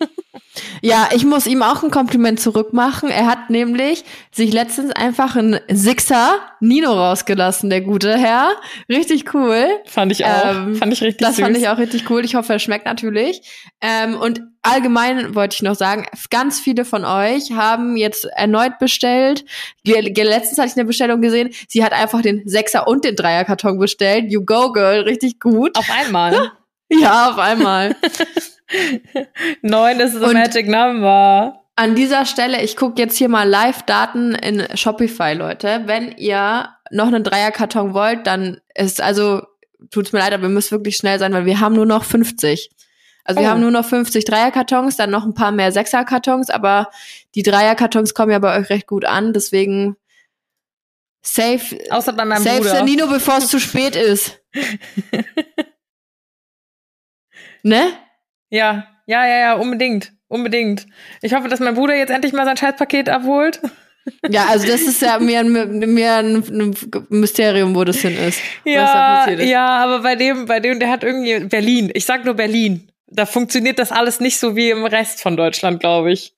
[0.80, 3.10] Ja, ich muss ihm auch ein Kompliment zurückmachen.
[3.10, 8.48] Er hat nämlich sich letztens einfach einen Sixer Nino rausgelassen, der gute Herr.
[8.88, 9.66] Richtig cool.
[9.84, 10.46] Fand ich auch.
[10.50, 11.44] Ähm, fand ich richtig Das süß.
[11.44, 12.24] fand ich auch richtig cool.
[12.24, 13.42] Ich hoffe, es schmeckt natürlich.
[13.82, 19.44] Ähm, und allgemein wollte ich noch sagen, ganz viele von euch haben jetzt erneut bestellt.
[19.84, 21.50] Letztens hatte ich eine Bestellung gesehen.
[21.68, 24.30] Sie hat einfach den Sechser und den Dreierkarton bestellt.
[24.32, 25.00] You go, girl.
[25.02, 25.76] Richtig gut.
[25.76, 26.52] Auf einmal.
[26.90, 27.96] Ja, auf einmal.
[29.62, 31.62] Neun ist the magic number.
[31.76, 35.82] An dieser Stelle, ich gucke jetzt hier mal Live-Daten in Shopify, Leute.
[35.86, 39.42] Wenn ihr noch einen Dreierkarton wollt, dann ist, also,
[39.90, 42.70] tut's mir leid, aber ihr müsst wirklich schnell sein, weil wir haben nur noch 50.
[43.24, 43.50] Also wir Oh.
[43.50, 46.90] haben nur noch 50 Dreierkartons, dann noch ein paar mehr Sechserkartons, aber
[47.34, 49.96] die Dreierkartons kommen ja bei euch recht gut an, deswegen
[51.22, 52.70] Safe, Außer bei meinem safe Bruder.
[52.70, 54.38] Sanino, bevor es zu spät ist.
[57.66, 57.92] ne?
[58.50, 60.12] Ja, ja, ja, ja, unbedingt.
[60.28, 60.86] Unbedingt.
[61.22, 63.60] Ich hoffe, dass mein Bruder jetzt endlich mal sein Scheißpaket abholt.
[64.28, 65.50] Ja, also das ist ja mir, ein-
[65.92, 66.76] mir ein,
[67.08, 68.40] Mysterium, wo das hin ist.
[68.64, 69.42] Ja, ist.
[69.48, 71.90] ja, aber bei dem, bei dem, der hat irgendwie Berlin.
[71.92, 72.88] Ich sag nur Berlin.
[73.08, 76.36] Da funktioniert das alles nicht so wie im Rest von Deutschland, glaube ich.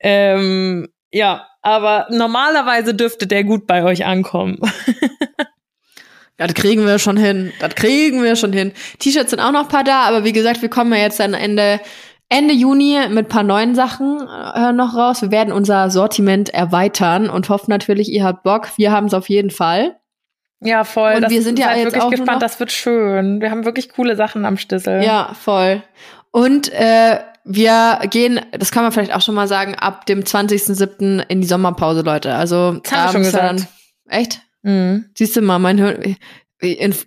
[0.00, 4.58] Ähm, ja, aber normalerweise dürfte der gut bei euch ankommen.
[6.36, 7.52] Das kriegen wir schon hin.
[7.60, 8.72] Das kriegen wir schon hin.
[8.98, 11.34] T-Shirts sind auch noch ein paar da, aber wie gesagt, wir kommen ja jetzt dann
[11.34, 11.80] Ende,
[12.28, 15.22] Ende Juni mit ein paar neuen Sachen äh, noch raus.
[15.22, 18.70] Wir werden unser Sortiment erweitern und hoffen natürlich, ihr habt Bock.
[18.76, 19.96] Wir haben es auf jeden Fall.
[20.60, 21.14] Ja, voll.
[21.14, 22.40] Und das, wir sind ja jetzt wirklich gespannt.
[22.40, 23.40] Das wird schön.
[23.40, 25.02] Wir haben wirklich coole Sachen am Stissel.
[25.02, 25.82] Ja, voll.
[26.30, 31.24] Und äh, wir gehen, das kann man vielleicht auch schon mal sagen, ab dem 20.07.
[31.28, 32.34] in die Sommerpause, Leute.
[32.34, 33.44] Also Das haben wir schon gesagt.
[33.44, 33.66] Dann,
[34.08, 34.40] echt?
[34.62, 35.10] Mhm.
[35.16, 36.16] Siehst du mal, mein Hirn,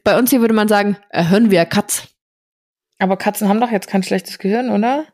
[0.03, 2.07] bei uns hier würde man sagen, äh, hören wir Katz.
[2.99, 5.05] Aber Katzen haben doch jetzt kein schlechtes Gehirn, oder?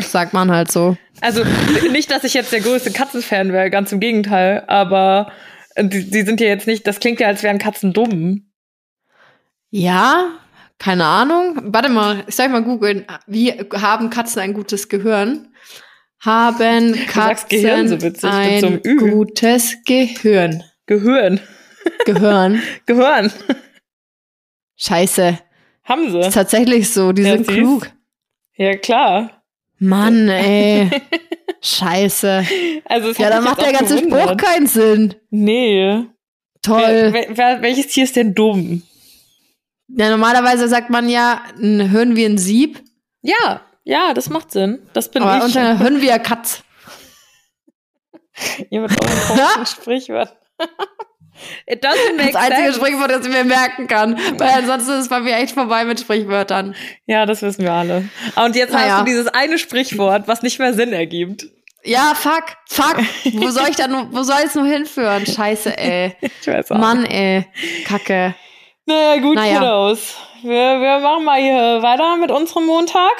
[0.00, 0.96] Sagt man halt so.
[1.20, 1.44] Also
[1.90, 5.32] nicht, dass ich jetzt der größte Katzenfan wäre, ganz im Gegenteil, aber
[5.74, 8.50] äh, die, die sind ja jetzt nicht, das klingt ja, als wären Katzen dumm.
[9.70, 10.30] Ja,
[10.78, 11.60] keine Ahnung.
[11.72, 13.06] Warte mal, ich soll mal googeln.
[13.26, 15.54] Wie haben Katzen ein gutes Gehirn?
[16.20, 20.62] Haben Katzen Gehirn so witzig, ein gutes Gehirn?
[20.86, 21.40] Gehirn.
[22.04, 22.62] Gehirn.
[22.86, 23.32] Gehirn.
[24.76, 25.38] Scheiße.
[25.84, 26.30] Haben Ist sie.
[26.30, 27.90] tatsächlich so, die Ja, sind klug.
[28.56, 29.42] Ja, klar.
[29.78, 30.90] Mann, ey.
[31.62, 32.44] Scheiße.
[32.84, 34.42] Also Ja, dann macht der ganze Spruch gewundert.
[34.42, 35.14] keinen Sinn.
[35.30, 36.04] Nee.
[36.62, 37.08] Toll.
[37.12, 38.82] Wer, wer, welches Tier ist denn dumm?
[39.88, 42.82] Ja, normalerweise sagt man ja, ein Hirn wie ein Sieb,
[43.22, 44.78] Ja, ja, das macht Sinn.
[44.92, 45.44] Das bin aber ich.
[45.44, 46.62] unter Hirn wie ein Katz.
[48.70, 50.36] Ihr mit euren komischen Sprichwörtern.
[51.66, 52.78] It doesn't make Das einzige sense.
[52.80, 54.18] Sprichwort, das ich mir merken kann.
[54.38, 56.74] Weil ansonsten ist es bei mir echt vorbei mit Sprichwörtern.
[57.06, 58.08] Ja, das wissen wir alle.
[58.36, 58.92] Und jetzt Naja.
[58.92, 61.46] hast du dieses eine Sprichwort, was nicht mehr Sinn ergibt.
[61.82, 62.98] Ja, fuck, fuck.
[63.36, 65.24] Wo soll ich da nur, wo soll es nur hinführen?
[65.26, 66.14] Scheiße, ey.
[66.20, 66.76] Ich weiß auch.
[66.78, 67.46] Mann, ey.
[67.86, 68.34] Kacke.
[68.84, 69.54] Naja, gut, Naja.
[69.60, 70.16] Kiddos.
[70.42, 73.12] Wir, wir machen mal hier weiter mit unserem Montag.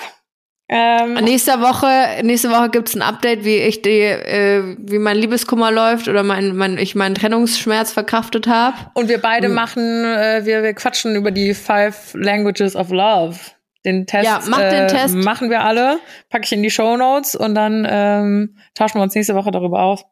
[0.73, 5.73] Ähm, Nächste Woche, nächste Woche gibt's ein Update, wie ich die, äh, wie mein Liebeskummer
[5.73, 8.77] läuft oder mein, mein, ich meinen Trennungsschmerz verkraftet habe.
[8.95, 9.55] und wir beide Mhm.
[9.55, 13.37] machen, äh, wir, wir quatschen über die Five Languages of Love.
[13.85, 15.17] Den Test, Ja, mach äh, den Test.
[15.17, 15.99] machen wir alle,
[16.29, 19.83] packe ich in die Show Notes und dann ähm, tauschen wir uns nächste Woche darüber
[19.83, 20.05] aus.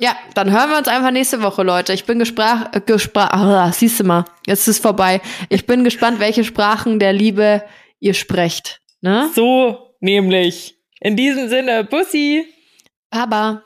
[0.00, 1.92] Ja, dann hören wir uns einfach nächste Woche, Leute.
[1.92, 5.20] Ich bin gesprach, äh, gesprach, ah, siehst du mal, jetzt ist es vorbei.
[5.50, 7.62] Ich bin gespannt, welche Sprachen der Liebe
[8.00, 8.80] ihr sprecht.
[9.06, 9.30] Ne?
[9.36, 10.74] So nämlich.
[11.00, 12.44] In diesem Sinne, Bussi.
[13.10, 13.62] Aber.